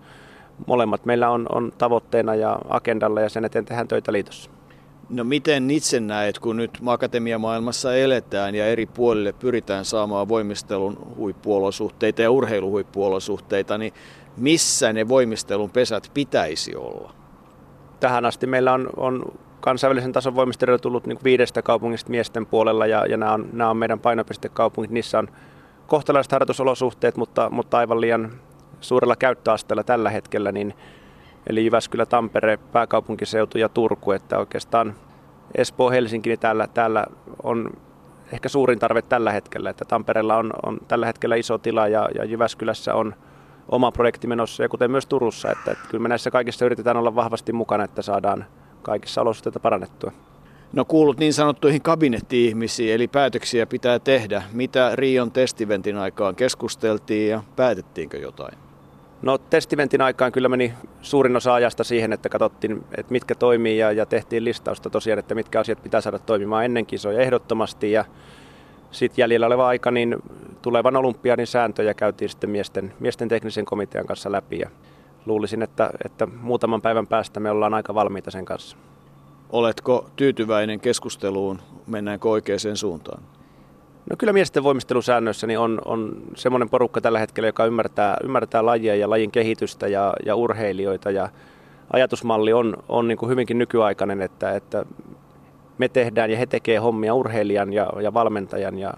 molemmat 0.66 1.04
meillä 1.04 1.30
on, 1.30 1.46
on 1.52 1.72
tavoitteena 1.78 2.34
ja 2.34 2.58
agendalla, 2.68 3.20
ja 3.20 3.28
sen 3.28 3.44
eteen 3.44 3.64
tehdään 3.64 3.88
töitä 3.88 4.12
liitossa. 4.12 4.50
No 5.10 5.24
miten 5.24 5.70
itse 5.70 6.00
näet, 6.00 6.38
kun 6.38 6.56
nyt 6.56 6.78
akatemiamaailmassa 6.86 7.96
eletään 7.96 8.54
ja 8.54 8.66
eri 8.66 8.86
puolille 8.86 9.32
pyritään 9.32 9.84
saamaan 9.84 10.28
voimistelun 10.28 10.96
huippuolosuhteita 11.16 12.22
ja 12.22 12.30
urheiluhuippuolosuhteita, 12.30 13.78
niin 13.78 13.92
missä 14.36 14.92
ne 14.92 15.08
voimistelun 15.08 15.70
pesät 15.70 16.10
pitäisi 16.14 16.76
olla? 16.76 17.12
Tähän 18.00 18.24
asti 18.24 18.46
meillä 18.46 18.72
on, 18.72 18.90
on 18.96 19.22
kansainvälisen 19.64 20.12
tason 20.12 20.34
voimistelijoilla 20.34 20.82
tullut 20.82 21.06
niin 21.06 21.18
viidestä 21.24 21.62
kaupungista 21.62 22.10
miesten 22.10 22.46
puolella 22.46 22.86
ja, 22.86 23.06
ja 23.06 23.16
nämä, 23.16 23.32
on, 23.32 23.48
nämä 23.52 23.70
on 23.70 23.76
meidän 23.76 24.00
painopistekaupungit. 24.00 24.90
Niissä 24.90 25.18
on 25.18 25.28
kohtalaiset 25.86 26.32
harjoitusolosuhteet, 26.32 27.16
mutta, 27.16 27.50
mutta 27.50 27.78
aivan 27.78 28.00
liian 28.00 28.32
suurella 28.80 29.16
käyttöasteella 29.16 29.84
tällä 29.84 30.10
hetkellä, 30.10 30.52
niin, 30.52 30.74
eli 31.46 31.64
Jyväskylä, 31.64 32.06
Tampere, 32.06 32.56
pääkaupunkiseutu 32.56 33.58
ja 33.58 33.68
Turku, 33.68 34.12
että 34.12 34.38
oikeastaan 34.38 34.94
Espoo, 35.54 35.90
Helsinki, 35.90 36.30
niin 36.30 36.40
täällä, 36.40 36.66
täällä 36.66 37.06
on 37.42 37.70
ehkä 38.32 38.48
suurin 38.48 38.78
tarve 38.78 39.02
tällä 39.02 39.32
hetkellä, 39.32 39.70
että 39.70 39.84
Tampereella 39.84 40.36
on, 40.36 40.50
on 40.66 40.78
tällä 40.88 41.06
hetkellä 41.06 41.36
iso 41.36 41.58
tila 41.58 41.88
ja, 41.88 42.08
ja 42.14 42.24
Jyväskylässä 42.24 42.94
on 42.94 43.14
oma 43.68 43.92
projekti 43.92 44.26
menossa 44.26 44.62
ja 44.62 44.68
kuten 44.68 44.90
myös 44.90 45.06
Turussa, 45.06 45.50
että, 45.50 45.70
että 45.70 45.84
kyllä 45.90 46.02
me 46.02 46.08
näissä 46.08 46.30
kaikissa 46.30 46.64
yritetään 46.64 46.96
olla 46.96 47.14
vahvasti 47.14 47.52
mukana, 47.52 47.84
että 47.84 48.02
saadaan 48.02 48.44
kaikissa 48.84 49.20
olosuhteita 49.20 49.60
parannettua. 49.60 50.12
No 50.72 50.84
kuulut 50.84 51.18
niin 51.18 51.32
sanottuihin 51.32 51.82
kabinetti-ihmisiin, 51.82 52.94
eli 52.94 53.08
päätöksiä 53.08 53.66
pitää 53.66 53.98
tehdä. 53.98 54.42
Mitä 54.52 54.90
Rion 54.94 55.30
testiventin 55.30 55.96
aikaan 55.96 56.34
keskusteltiin 56.34 57.30
ja 57.30 57.42
päätettiinkö 57.56 58.18
jotain? 58.18 58.58
No 59.22 59.38
testiventin 59.38 60.00
aikaan 60.00 60.32
kyllä 60.32 60.48
meni 60.48 60.74
suurin 61.02 61.36
osa 61.36 61.54
ajasta 61.54 61.84
siihen, 61.84 62.12
että 62.12 62.28
katsottiin, 62.28 62.84
että 62.98 63.12
mitkä 63.12 63.34
toimii 63.34 63.78
ja, 63.78 63.92
ja 63.92 64.06
tehtiin 64.06 64.44
listausta 64.44 64.90
tosiaan, 64.90 65.18
että 65.18 65.34
mitkä 65.34 65.60
asiat 65.60 65.82
pitää 65.82 66.00
saada 66.00 66.18
toimimaan 66.18 66.64
ennen 66.64 66.86
kisoja 66.86 67.20
ehdottomasti. 67.20 67.92
Ja 67.92 68.04
sitten 68.90 69.22
jäljellä 69.22 69.46
oleva 69.46 69.68
aika, 69.68 69.90
niin 69.90 70.16
tulevan 70.62 70.96
olympiadin 70.96 71.46
sääntöjä 71.46 71.94
käytiin 71.94 72.28
sitten 72.28 72.50
miesten, 72.50 72.92
miesten 73.00 73.28
teknisen 73.28 73.64
komitean 73.64 74.06
kanssa 74.06 74.32
läpi 74.32 74.58
ja 74.58 74.70
luulisin, 75.26 75.62
että, 75.62 75.90
että 76.04 76.26
muutaman 76.26 76.82
päivän 76.82 77.06
päästä 77.06 77.40
me 77.40 77.50
ollaan 77.50 77.74
aika 77.74 77.94
valmiita 77.94 78.30
sen 78.30 78.44
kanssa. 78.44 78.76
Oletko 79.50 80.10
tyytyväinen 80.16 80.80
keskusteluun? 80.80 81.60
Mennäänkö 81.86 82.28
oikeaan 82.28 82.76
suuntaan? 82.76 83.22
No 84.10 84.16
kyllä 84.18 84.32
miesten 84.32 84.64
voimistelusäännöissä 84.64 85.46
niin 85.46 85.58
on, 85.58 85.82
on 85.84 86.22
semmoinen 86.34 86.70
porukka 86.70 87.00
tällä 87.00 87.18
hetkellä, 87.18 87.48
joka 87.48 87.64
ymmärtää, 87.64 88.16
ymmärtää 88.24 88.66
lajia 88.66 88.96
ja 88.96 89.10
lajin 89.10 89.30
kehitystä 89.30 89.88
ja, 89.88 90.12
ja 90.26 90.36
urheilijoita 90.36 91.10
ja 91.10 91.28
ajatusmalli 91.92 92.52
on, 92.52 92.76
on 92.88 93.08
niin 93.08 93.18
kuin 93.18 93.30
hyvinkin 93.30 93.58
nykyaikainen, 93.58 94.22
että, 94.22 94.52
että 94.52 94.84
me 95.78 95.88
tehdään 95.88 96.30
ja 96.30 96.38
he 96.38 96.46
tekee 96.46 96.78
hommia 96.78 97.14
urheilijan 97.14 97.72
ja, 97.72 97.90
ja 98.02 98.14
valmentajan 98.14 98.78
ja 98.78 98.94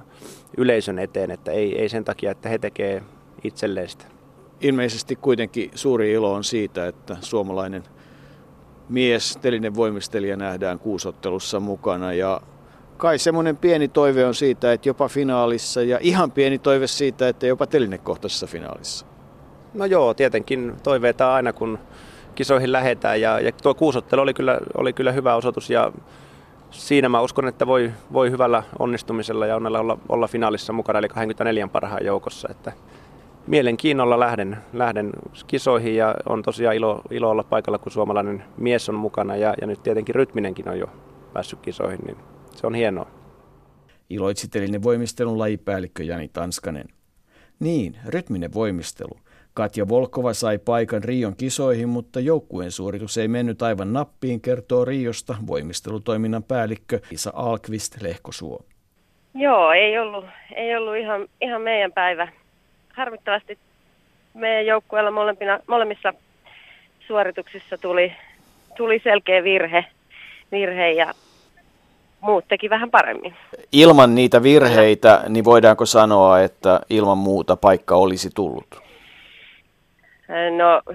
yleisön 0.56 0.98
eteen, 0.98 1.30
että 1.30 1.50
ei, 1.52 1.78
ei 1.78 1.88
sen 1.88 2.04
takia, 2.04 2.30
että 2.30 2.48
he 2.48 2.58
tekee 2.58 3.02
itselleen 3.44 3.88
sitä. 3.88 4.15
Ilmeisesti 4.60 5.16
kuitenkin 5.16 5.70
suuri 5.74 6.12
ilo 6.12 6.32
on 6.32 6.44
siitä, 6.44 6.86
että 6.86 7.16
suomalainen 7.20 7.82
mies, 8.88 9.38
telinen 9.42 9.74
voimistelija 9.74 10.36
nähdään 10.36 10.78
kuusottelussa 10.78 11.60
mukana 11.60 12.12
ja 12.12 12.40
kai 12.96 13.18
semmoinen 13.18 13.56
pieni 13.56 13.88
toive 13.88 14.24
on 14.24 14.34
siitä, 14.34 14.72
että 14.72 14.88
jopa 14.88 15.08
finaalissa 15.08 15.82
ja 15.82 15.98
ihan 16.00 16.32
pieni 16.32 16.58
toive 16.58 16.86
siitä, 16.86 17.28
että 17.28 17.46
jopa 17.46 17.66
telinekohtaisessa 17.66 18.46
finaalissa. 18.46 19.06
No 19.74 19.84
joo, 19.84 20.14
tietenkin 20.14 20.74
toiveita 20.82 21.34
aina 21.34 21.52
kun 21.52 21.78
kisoihin 22.34 22.72
lähetään 22.72 23.20
ja, 23.20 23.40
ja 23.40 23.52
tuo 23.52 23.74
kuusottelu 23.74 24.20
oli 24.20 24.34
kyllä, 24.34 24.58
oli 24.76 24.92
kyllä 24.92 25.12
hyvä 25.12 25.34
osoitus 25.34 25.70
ja 25.70 25.92
siinä 26.70 27.08
mä 27.08 27.20
uskon, 27.20 27.48
että 27.48 27.66
voi, 27.66 27.92
voi 28.12 28.30
hyvällä 28.30 28.62
onnistumisella 28.78 29.46
ja 29.46 29.56
onnella 29.56 29.80
olla, 29.80 29.98
olla 30.08 30.28
finaalissa 30.28 30.72
mukana, 30.72 30.98
eli 30.98 31.08
24 31.08 31.68
parhaan 31.68 32.04
joukossa. 32.04 32.48
Että 32.50 32.72
mielenkiinnolla 33.46 34.20
lähden, 34.20 34.56
lähden 34.72 35.12
kisoihin 35.46 35.96
ja 35.96 36.14
on 36.28 36.42
tosiaan 36.42 36.76
ilo, 36.76 37.02
ilo 37.10 37.30
olla 37.30 37.42
paikalla, 37.42 37.78
kun 37.78 37.92
suomalainen 37.92 38.44
mies 38.56 38.88
on 38.88 38.94
mukana 38.94 39.36
ja, 39.36 39.54
ja 39.60 39.66
nyt 39.66 39.82
tietenkin 39.82 40.14
Rytminenkin 40.14 40.68
on 40.68 40.78
jo 40.78 40.86
päässyt 41.32 41.58
kisoihin, 41.60 42.00
niin 42.06 42.16
se 42.52 42.66
on 42.66 42.74
hienoa. 42.74 43.06
Iloitsitelinen 44.10 44.82
voimistelun 44.82 45.38
lajipäällikkö 45.38 46.04
Jani 46.04 46.28
Tanskanen. 46.28 46.86
Niin, 47.60 47.96
rytminen 48.06 48.54
voimistelu. 48.54 49.16
Katja 49.54 49.88
Volkova 49.88 50.32
sai 50.32 50.58
paikan 50.58 51.04
Rion 51.04 51.36
kisoihin, 51.36 51.88
mutta 51.88 52.20
joukkueen 52.20 52.70
suoritus 52.70 53.18
ei 53.18 53.28
mennyt 53.28 53.62
aivan 53.62 53.92
nappiin, 53.92 54.40
kertoo 54.40 54.84
Riosta 54.84 55.34
voimistelutoiminnan 55.46 56.44
päällikkö 56.44 57.00
Isa 57.10 57.32
Alkvist 57.34 58.02
Lehkosuo. 58.02 58.60
Joo, 59.34 59.72
ei 59.72 59.98
ollut, 59.98 60.24
ei 60.56 60.76
ollut 60.76 60.96
ihan, 60.96 61.28
ihan 61.40 61.62
meidän 61.62 61.92
päivä. 61.92 62.28
Harmittavasti 62.96 63.58
meidän 64.34 64.66
joukkueella 64.66 65.10
molempina, 65.10 65.60
molemmissa 65.66 66.14
suorituksissa 67.06 67.78
tuli, 67.78 68.12
tuli 68.76 69.00
selkeä 69.04 69.44
virhe, 69.44 69.84
virhe 70.52 70.90
ja 70.90 71.14
muut 72.20 72.44
teki 72.48 72.70
vähän 72.70 72.90
paremmin. 72.90 73.34
Ilman 73.72 74.14
niitä 74.14 74.42
virheitä, 74.42 75.24
niin 75.28 75.44
voidaanko 75.44 75.86
sanoa, 75.86 76.40
että 76.40 76.80
ilman 76.90 77.18
muuta 77.18 77.56
paikka 77.56 77.94
olisi 77.96 78.30
tullut? 78.34 78.82
No, 80.56 80.94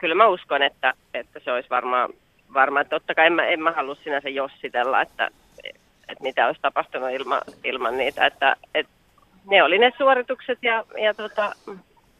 kyllä 0.00 0.14
mä 0.14 0.26
uskon, 0.26 0.62
että, 0.62 0.94
että 1.14 1.40
se 1.44 1.52
olisi 1.52 1.70
varmaan, 1.70 2.10
varma, 2.54 2.80
että 2.80 2.96
totta 2.96 3.14
kai 3.14 3.26
en 3.26 3.32
mä, 3.32 3.46
en 3.46 3.62
mä 3.62 3.72
halua 3.72 3.94
sinänsä 3.94 4.28
jossitella, 4.28 5.02
että, 5.02 5.30
että 6.08 6.22
mitä 6.22 6.46
olisi 6.46 6.60
tapahtunut 6.60 7.10
ilman, 7.10 7.40
ilman 7.64 7.96
niitä, 7.96 8.26
että, 8.26 8.56
että 8.74 8.92
ne 9.50 9.62
oli 9.62 9.78
ne 9.78 9.92
suoritukset 9.98 10.58
ja, 10.62 10.84
ja 11.02 11.14
tota, 11.14 11.52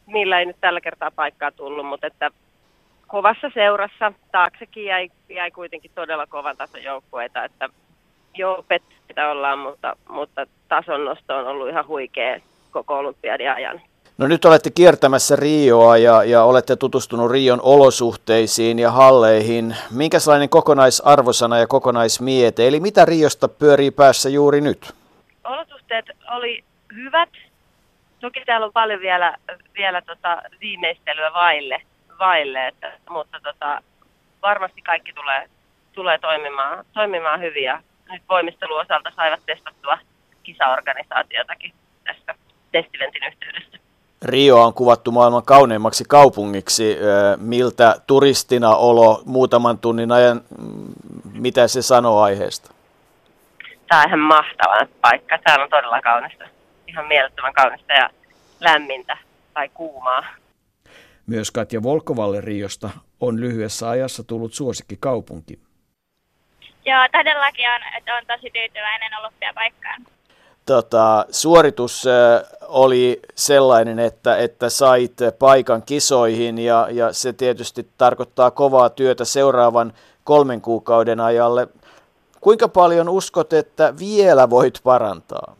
niillä 0.07 0.39
ei 0.39 0.45
nyt 0.45 0.57
tällä 0.61 0.81
kertaa 0.81 1.11
paikkaa 1.11 1.51
tullut, 1.51 1.85
mutta 1.85 2.07
että 2.07 2.31
kovassa 3.07 3.51
seurassa 3.53 4.13
taaksekin 4.31 4.85
jäi, 4.85 5.09
jäi 5.29 5.51
kuitenkin 5.51 5.91
todella 5.95 6.27
kovan 6.27 6.57
tason 6.57 6.83
joukkueita, 6.83 7.43
että 7.43 7.69
joo, 8.37 8.65
pettyitä 8.67 9.29
ollaan, 9.29 9.59
mutta, 9.59 9.95
mutta 10.09 10.47
tason 10.67 11.05
nosto 11.05 11.37
on 11.37 11.47
ollut 11.47 11.69
ihan 11.69 11.87
huikea 11.87 12.39
koko 12.71 12.97
olympiadin 12.97 13.51
ajan. 13.51 13.81
No 14.17 14.27
nyt 14.27 14.45
olette 14.45 14.69
kiertämässä 14.69 15.35
Rioa 15.35 15.97
ja, 15.97 16.23
ja 16.23 16.43
olette 16.43 16.75
tutustunut 16.75 17.31
Rion 17.31 17.59
olosuhteisiin 17.63 18.79
ja 18.79 18.91
halleihin. 18.91 19.75
Minkälainen 19.91 20.49
kokonaisarvosana 20.49 21.57
ja 21.57 21.67
kokonaismiete, 21.67 22.67
eli 22.67 22.79
mitä 22.79 23.05
Riosta 23.05 23.47
pyörii 23.47 23.91
päässä 23.91 24.29
juuri 24.29 24.61
nyt? 24.61 24.93
Olosuhteet 25.43 26.05
oli 26.37 26.63
hyvät. 26.95 27.29
Toki 28.19 28.43
täällä 28.45 28.65
on 28.65 28.73
paljon 28.73 28.99
vielä, 29.01 29.37
vielä 29.77 30.01
tota 30.01 30.41
viimeistelyä 30.61 31.33
vaille, 31.33 31.81
vaille 32.19 32.67
että, 32.67 32.91
mutta 33.09 33.39
tota, 33.43 33.81
varmasti 34.41 34.81
kaikki 34.81 35.13
tulee, 35.13 35.49
tulee 35.93 36.17
toimimaan, 36.17 36.85
toimimaan 36.93 37.41
hyvin. 37.41 37.63
Ja 37.63 37.81
nyt 38.11 38.21
voimisteluosalta 38.29 39.11
saivat 39.15 39.39
testattua 39.45 39.97
kisaorganisaatiotakin 40.43 41.73
tässä 42.03 42.35
testiventin 42.71 43.23
yhteydessä. 43.23 43.77
Rio 44.25 44.63
on 44.63 44.73
kuvattu 44.73 45.11
maailman 45.11 45.43
kauneimmaksi 45.43 46.03
kaupungiksi. 46.07 46.97
Miltä 47.37 47.95
turistina 48.07 48.75
olo 48.75 49.21
muutaman 49.25 49.77
tunnin 49.77 50.11
ajan, 50.11 50.41
mm, 50.59 50.93
mitä 51.33 51.67
se 51.67 51.81
sanoo 51.81 52.21
aiheesta? 52.21 52.71
Tämä 53.87 54.01
on 54.01 54.07
ihan 54.07 54.19
mahtava 54.19 54.87
paikka. 55.01 55.37
Täällä 55.43 55.63
on 55.63 55.69
todella 55.69 56.01
kaunista. 56.01 56.54
Ihan 56.95 57.07
mielettömän 57.07 57.53
kaunista 57.53 57.93
ja 57.93 58.09
lämmintä 58.59 59.17
tai 59.53 59.69
kuumaa. 59.69 60.23
Myös 61.27 61.51
Katja 61.51 61.83
Volkovalle 61.83 62.41
Riosta 62.41 62.89
on 63.19 63.41
lyhyessä 63.41 63.89
ajassa 63.89 64.23
tullut 64.23 64.53
suosikki 64.53 64.97
kaupunki. 64.99 65.59
Joo, 66.85 67.01
todellakin 67.11 67.69
on, 67.69 67.81
että 67.97 68.15
on 68.15 68.23
tosi 68.27 68.49
tyytyväinen 68.51 69.19
olympiapaikkaan 69.19 70.05
tota, 70.65 71.25
suoritus 71.31 72.05
oli 72.61 73.19
sellainen, 73.35 73.99
että, 73.99 74.37
että 74.37 74.69
sait 74.69 75.13
paikan 75.39 75.83
kisoihin 75.83 76.57
ja, 76.57 76.87
ja 76.91 77.13
se 77.13 77.33
tietysti 77.33 77.87
tarkoittaa 77.97 78.51
kovaa 78.51 78.89
työtä 78.89 79.25
seuraavan 79.25 79.93
kolmen 80.23 80.61
kuukauden 80.61 81.19
ajalle. 81.19 81.67
Kuinka 82.41 82.67
paljon 82.67 83.09
uskot, 83.09 83.53
että 83.53 83.93
vielä 83.99 84.49
voit 84.49 84.79
parantaa? 84.83 85.55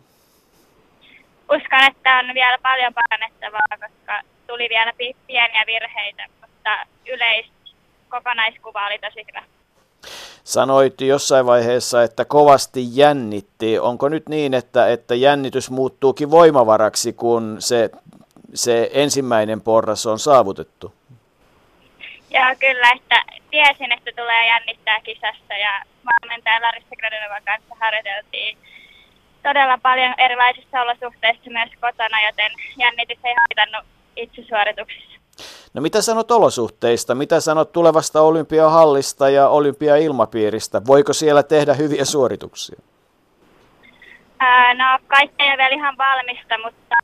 Uskon, 1.52 1.84
että 1.88 2.18
on 2.18 2.34
vielä 2.34 2.58
paljon 2.62 2.94
parannettavaa, 2.94 3.78
koska 3.88 4.22
tuli 4.48 4.68
vielä 4.70 4.94
pieniä 5.28 5.64
virheitä, 5.66 6.26
mutta 6.42 6.78
yleis 7.08 7.46
kokonaiskuva 8.10 8.86
oli 8.88 9.00
tosi 9.00 9.26
hyvä. 9.28 9.44
Sanoit 10.44 11.02
jossain 11.02 11.46
vaiheessa, 11.46 12.04
että 12.04 12.26
kovasti 12.26 12.82
jännitti. 12.92 13.80
Onko 13.80 14.10
nyt 14.10 14.30
niin, 14.30 14.54
että, 14.54 14.88
että 14.88 15.16
jännitys 15.16 15.70
muuttuukin 15.70 16.32
voimavaraksi, 16.32 17.14
kun 17.14 17.56
se, 17.60 17.90
se 18.54 18.90
ensimmäinen 18.94 19.62
porras 19.62 20.06
on 20.06 20.20
saavutettu? 20.20 20.94
Joo, 22.30 22.56
kyllä, 22.60 22.92
että 22.96 23.24
tiesin, 23.52 23.92
että 23.92 24.12
tulee 24.16 24.48
jännittää 24.48 25.02
kisassa 25.02 25.54
ja 25.54 25.82
valmentaja 26.06 26.62
Larissa 26.62 26.96
Gradenovan 26.96 27.44
kanssa 27.46 27.76
harjoiteltiin 27.80 28.58
todella 29.48 29.78
paljon 29.78 30.14
erilaisissa 30.18 30.82
olosuhteissa 30.82 31.50
myös 31.50 31.72
kotona, 31.82 32.18
joten 32.28 32.52
jännitys 32.78 33.20
ei 33.24 33.36
haitannut 33.44 33.86
itsesuorituksissa. 34.16 35.20
No 35.74 35.82
mitä 35.82 36.02
sanot 36.02 36.32
olosuhteista? 36.32 37.16
Mitä 37.16 37.40
sanot 37.40 37.72
tulevasta 37.72 38.22
olympiahallista 38.22 39.30
ja 39.30 39.48
olympiailmapiiristä? 39.48 40.82
Voiko 40.88 41.14
siellä 41.14 41.44
tehdä 41.44 41.74
hyviä 41.74 42.06
suorituksia? 42.06 42.80
Ää, 44.40 44.74
no 44.74 45.00
kaikki 45.08 45.44
ei 45.44 45.50
ole 45.50 45.58
vielä 45.58 45.76
ihan 45.76 45.98
valmista, 45.98 46.56
mutta 46.64 46.96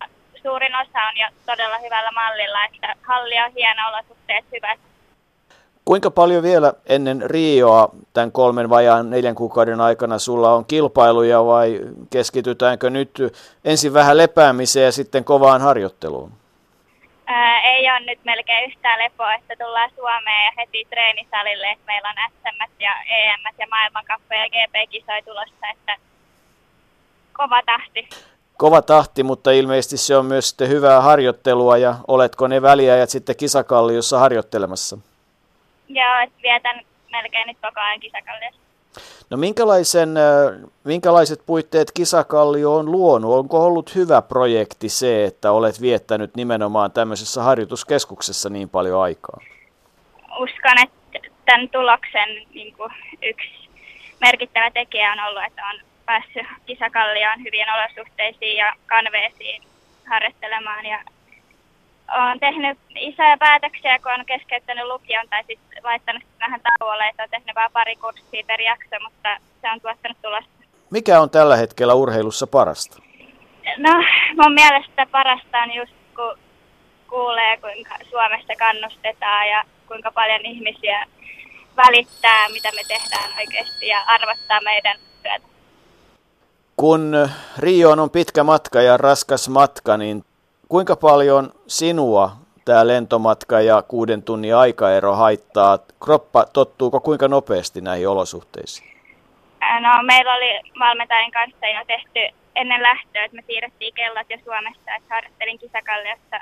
suurin 0.41 0.75
osa 0.75 0.99
on 1.09 1.17
jo 1.17 1.27
todella 1.45 1.77
hyvällä 1.77 2.11
mallilla, 2.11 2.65
että 2.65 2.95
halli 3.01 3.39
on 3.39 3.51
hieno, 3.55 3.81
olosuhteet 3.89 4.45
hyvät. 4.51 4.79
Kuinka 5.91 6.11
paljon 6.11 6.43
vielä 6.43 6.73
ennen 6.85 7.21
Rioa 7.25 7.89
tämän 8.13 8.31
kolmen 8.31 8.69
vajaan 8.69 9.09
neljän 9.09 9.35
kuukauden 9.35 9.81
aikana 9.81 10.19
sulla 10.19 10.53
on 10.53 10.65
kilpailuja 10.65 11.45
vai 11.45 11.79
keskitytäänkö 12.09 12.89
nyt 12.89 13.19
ensin 13.65 13.93
vähän 13.93 14.17
lepäämiseen 14.17 14.85
ja 14.85 14.91
sitten 14.91 15.23
kovaan 15.23 15.61
harjoitteluun? 15.61 16.31
Ää, 17.25 17.61
ei 17.61 17.91
ole 17.91 17.99
nyt 17.99 18.19
melkein 18.25 18.69
yhtään 18.69 18.99
lepoa, 18.99 19.33
että 19.33 19.55
tullaan 19.65 19.89
Suomeen 19.95 20.45
ja 20.45 20.51
heti 20.57 20.87
treenisalille, 20.89 21.71
että 21.71 21.85
meillä 21.85 22.09
on 22.09 22.31
SM 22.31 22.81
ja 22.83 22.91
EM 23.09 23.55
ja 23.59 23.67
maailmankappa 23.69 24.35
ja 24.35 24.49
GP-kisoja 24.49 25.21
tulossa, 25.25 25.67
että 25.73 25.97
kova 27.33 27.61
tahti. 27.65 28.09
Kova 28.57 28.81
tahti, 28.81 29.23
mutta 29.23 29.51
ilmeisesti 29.51 29.97
se 29.97 30.17
on 30.17 30.25
myös 30.25 30.49
sitten 30.49 30.69
hyvää 30.69 31.01
harjoittelua 31.01 31.77
ja 31.77 31.95
oletko 32.07 32.47
ne 32.47 32.61
väliajat 32.61 33.09
sitten 33.09 33.35
kisakalliossa 33.35 34.19
harjoittelemassa? 34.19 34.97
Joo, 35.93 36.19
että 36.23 36.41
vietän 36.43 36.81
melkein 37.11 37.47
nyt 37.47 37.57
koko 37.61 37.79
ajan 37.79 37.99
kisakalliossa. 37.99 38.61
No 39.29 39.37
minkälaisen, 39.37 40.09
minkälaiset 40.83 41.45
puitteet 41.45 41.91
Kisakallio 41.91 42.75
on 42.75 42.91
luonut? 42.91 43.33
Onko 43.33 43.65
ollut 43.65 43.95
hyvä 43.95 44.21
projekti 44.21 44.89
se, 44.89 45.25
että 45.25 45.51
olet 45.51 45.81
viettänyt 45.81 46.35
nimenomaan 46.35 46.91
tämmöisessä 46.91 47.43
harjoituskeskuksessa 47.43 48.49
niin 48.49 48.69
paljon 48.69 49.01
aikaa? 49.01 49.39
Uskon, 50.39 50.77
että 50.83 51.19
tämän 51.45 51.69
tuloksen 51.69 52.29
niin 52.53 52.73
kuin 52.77 52.91
yksi 53.21 53.69
merkittävä 54.21 54.71
tekijä 54.71 55.11
on 55.11 55.19
ollut, 55.29 55.43
että 55.47 55.61
on 55.73 55.79
päässyt 56.05 56.47
Kisakallioon 56.65 57.43
hyvien 57.43 57.67
olosuhteisiin 57.73 58.57
ja 58.57 58.73
kanveesiin 58.85 59.63
harjoittelemaan 60.09 60.85
ja 60.85 60.99
olen 62.17 62.39
tehnyt 62.39 62.79
isoja 62.95 63.37
päätöksiä, 63.37 63.99
kun 63.99 64.11
olen 64.11 64.25
keskeyttänyt 64.25 64.87
lukion 64.87 65.25
tai 65.29 65.43
sitten 65.47 65.83
laittanut 65.83 66.23
vähän 66.39 66.61
tauolle, 66.61 67.07
että 67.07 67.21
olen 67.23 67.29
tehnyt 67.29 67.55
vain 67.55 67.71
pari 67.71 67.95
kurssia 67.95 68.43
per 68.47 68.61
jakso, 68.61 68.95
mutta 69.03 69.37
se 69.61 69.71
on 69.71 69.81
tuottanut 69.81 70.17
tulosta. 70.21 70.51
Mikä 70.91 71.21
on 71.21 71.29
tällä 71.29 71.55
hetkellä 71.55 71.93
urheilussa 71.93 72.47
parasta? 72.47 72.97
No, 73.77 74.03
mun 74.41 74.53
mielestä 74.53 75.07
parasta 75.11 75.57
on 75.57 75.73
just 75.73 75.93
kun 76.15 76.37
kuulee, 77.09 77.57
kuinka 77.57 77.95
Suomessa 78.09 78.53
kannustetaan 78.59 79.49
ja 79.49 79.63
kuinka 79.87 80.11
paljon 80.11 80.45
ihmisiä 80.45 81.05
välittää, 81.77 82.49
mitä 82.49 82.69
me 82.75 82.81
tehdään 82.87 83.29
oikeasti 83.39 83.87
ja 83.87 84.03
arvostaa 84.07 84.61
meidän 84.61 84.97
työtä. 85.23 85.47
Kun 86.77 87.29
Rio 87.57 87.91
on 87.91 88.09
pitkä 88.09 88.43
matka 88.43 88.81
ja 88.81 88.97
raskas 88.97 89.49
matka, 89.49 89.97
niin 89.97 90.25
kuinka 90.71 90.95
paljon 90.95 91.51
sinua 91.67 92.31
tämä 92.65 92.87
lentomatka 92.87 93.61
ja 93.61 93.81
kuuden 93.81 94.23
tunnin 94.23 94.55
aikaero 94.55 95.15
haittaa? 95.15 95.79
Kroppa 96.03 96.45
tottuuko 96.53 96.99
kuinka 96.99 97.27
nopeasti 97.27 97.81
näihin 97.81 98.07
olosuhteisiin? 98.07 98.91
No, 99.79 100.03
meillä 100.03 100.33
oli 100.33 100.71
valmentajien 100.79 101.31
kanssa 101.31 101.67
jo 101.67 101.85
tehty 101.87 102.37
ennen 102.55 102.83
lähtöä, 102.83 103.25
että 103.25 103.35
me 103.35 103.43
siirrettiin 103.47 103.93
kellot 103.93 104.29
jo 104.29 104.37
Suomessa, 104.45 104.95
että 104.97 105.15
harjoittelin 105.15 105.59
kisakalliossa 105.59 106.37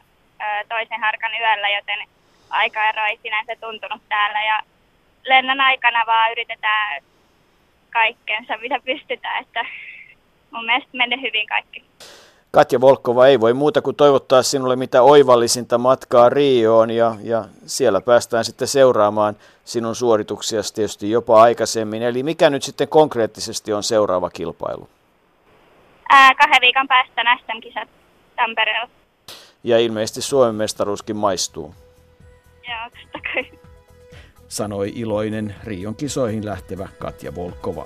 toisen 0.69 0.99
harkan 0.99 1.31
yöllä, 1.41 1.69
joten 1.69 1.99
aikaero 2.49 3.05
ei 3.05 3.19
sinänsä 3.23 3.55
tuntunut 3.61 4.01
täällä. 4.09 4.43
Ja 4.43 4.59
lennon 5.25 5.61
aikana 5.61 6.05
vaan 6.05 6.31
yritetään 6.31 7.03
kaikkeensa, 7.89 8.57
mitä 8.57 8.79
pystytään, 8.85 9.41
että 9.41 9.65
mun 10.51 10.65
mielestä 10.65 10.89
menee 10.93 11.21
hyvin 11.21 11.47
kaikki. 11.47 11.85
Katja 12.51 12.81
Volkova 12.81 13.27
ei 13.27 13.39
voi 13.39 13.53
muuta 13.53 13.81
kuin 13.81 13.95
toivottaa 13.95 14.43
sinulle 14.43 14.75
mitä 14.75 15.01
oivallisinta 15.01 15.77
matkaa 15.77 16.29
Rioon 16.29 16.91
ja, 16.91 17.15
ja 17.23 17.45
siellä 17.65 18.01
päästään 18.01 18.45
sitten 18.45 18.67
seuraamaan 18.67 19.35
sinun 19.65 19.95
suorituksia 19.95 20.61
tietysti 20.75 21.11
jopa 21.11 21.41
aikaisemmin. 21.41 22.03
Eli 22.03 22.23
mikä 22.23 22.49
nyt 22.49 22.63
sitten 22.63 22.87
konkreettisesti 22.87 23.73
on 23.73 23.83
seuraava 23.83 24.29
kilpailu? 24.29 24.89
Ää, 26.09 26.35
kahden 26.35 26.61
viikon 26.61 26.87
päästä 26.87 27.21
SM-kisat 27.39 27.89
Tampereella. 28.35 28.89
Ja 29.63 29.79
ilmeisesti 29.79 30.21
Suomen 30.21 30.55
mestaruuskin 30.55 31.15
maistuu. 31.15 31.75
Joo, 32.67 32.89
totta 33.03 33.19
kai. 33.33 33.59
Sanoi 34.47 34.91
iloinen 34.95 35.55
Rion 35.63 35.95
kisoihin 35.95 36.45
lähtevä 36.45 36.89
Katja 36.99 37.35
Volkova. 37.35 37.85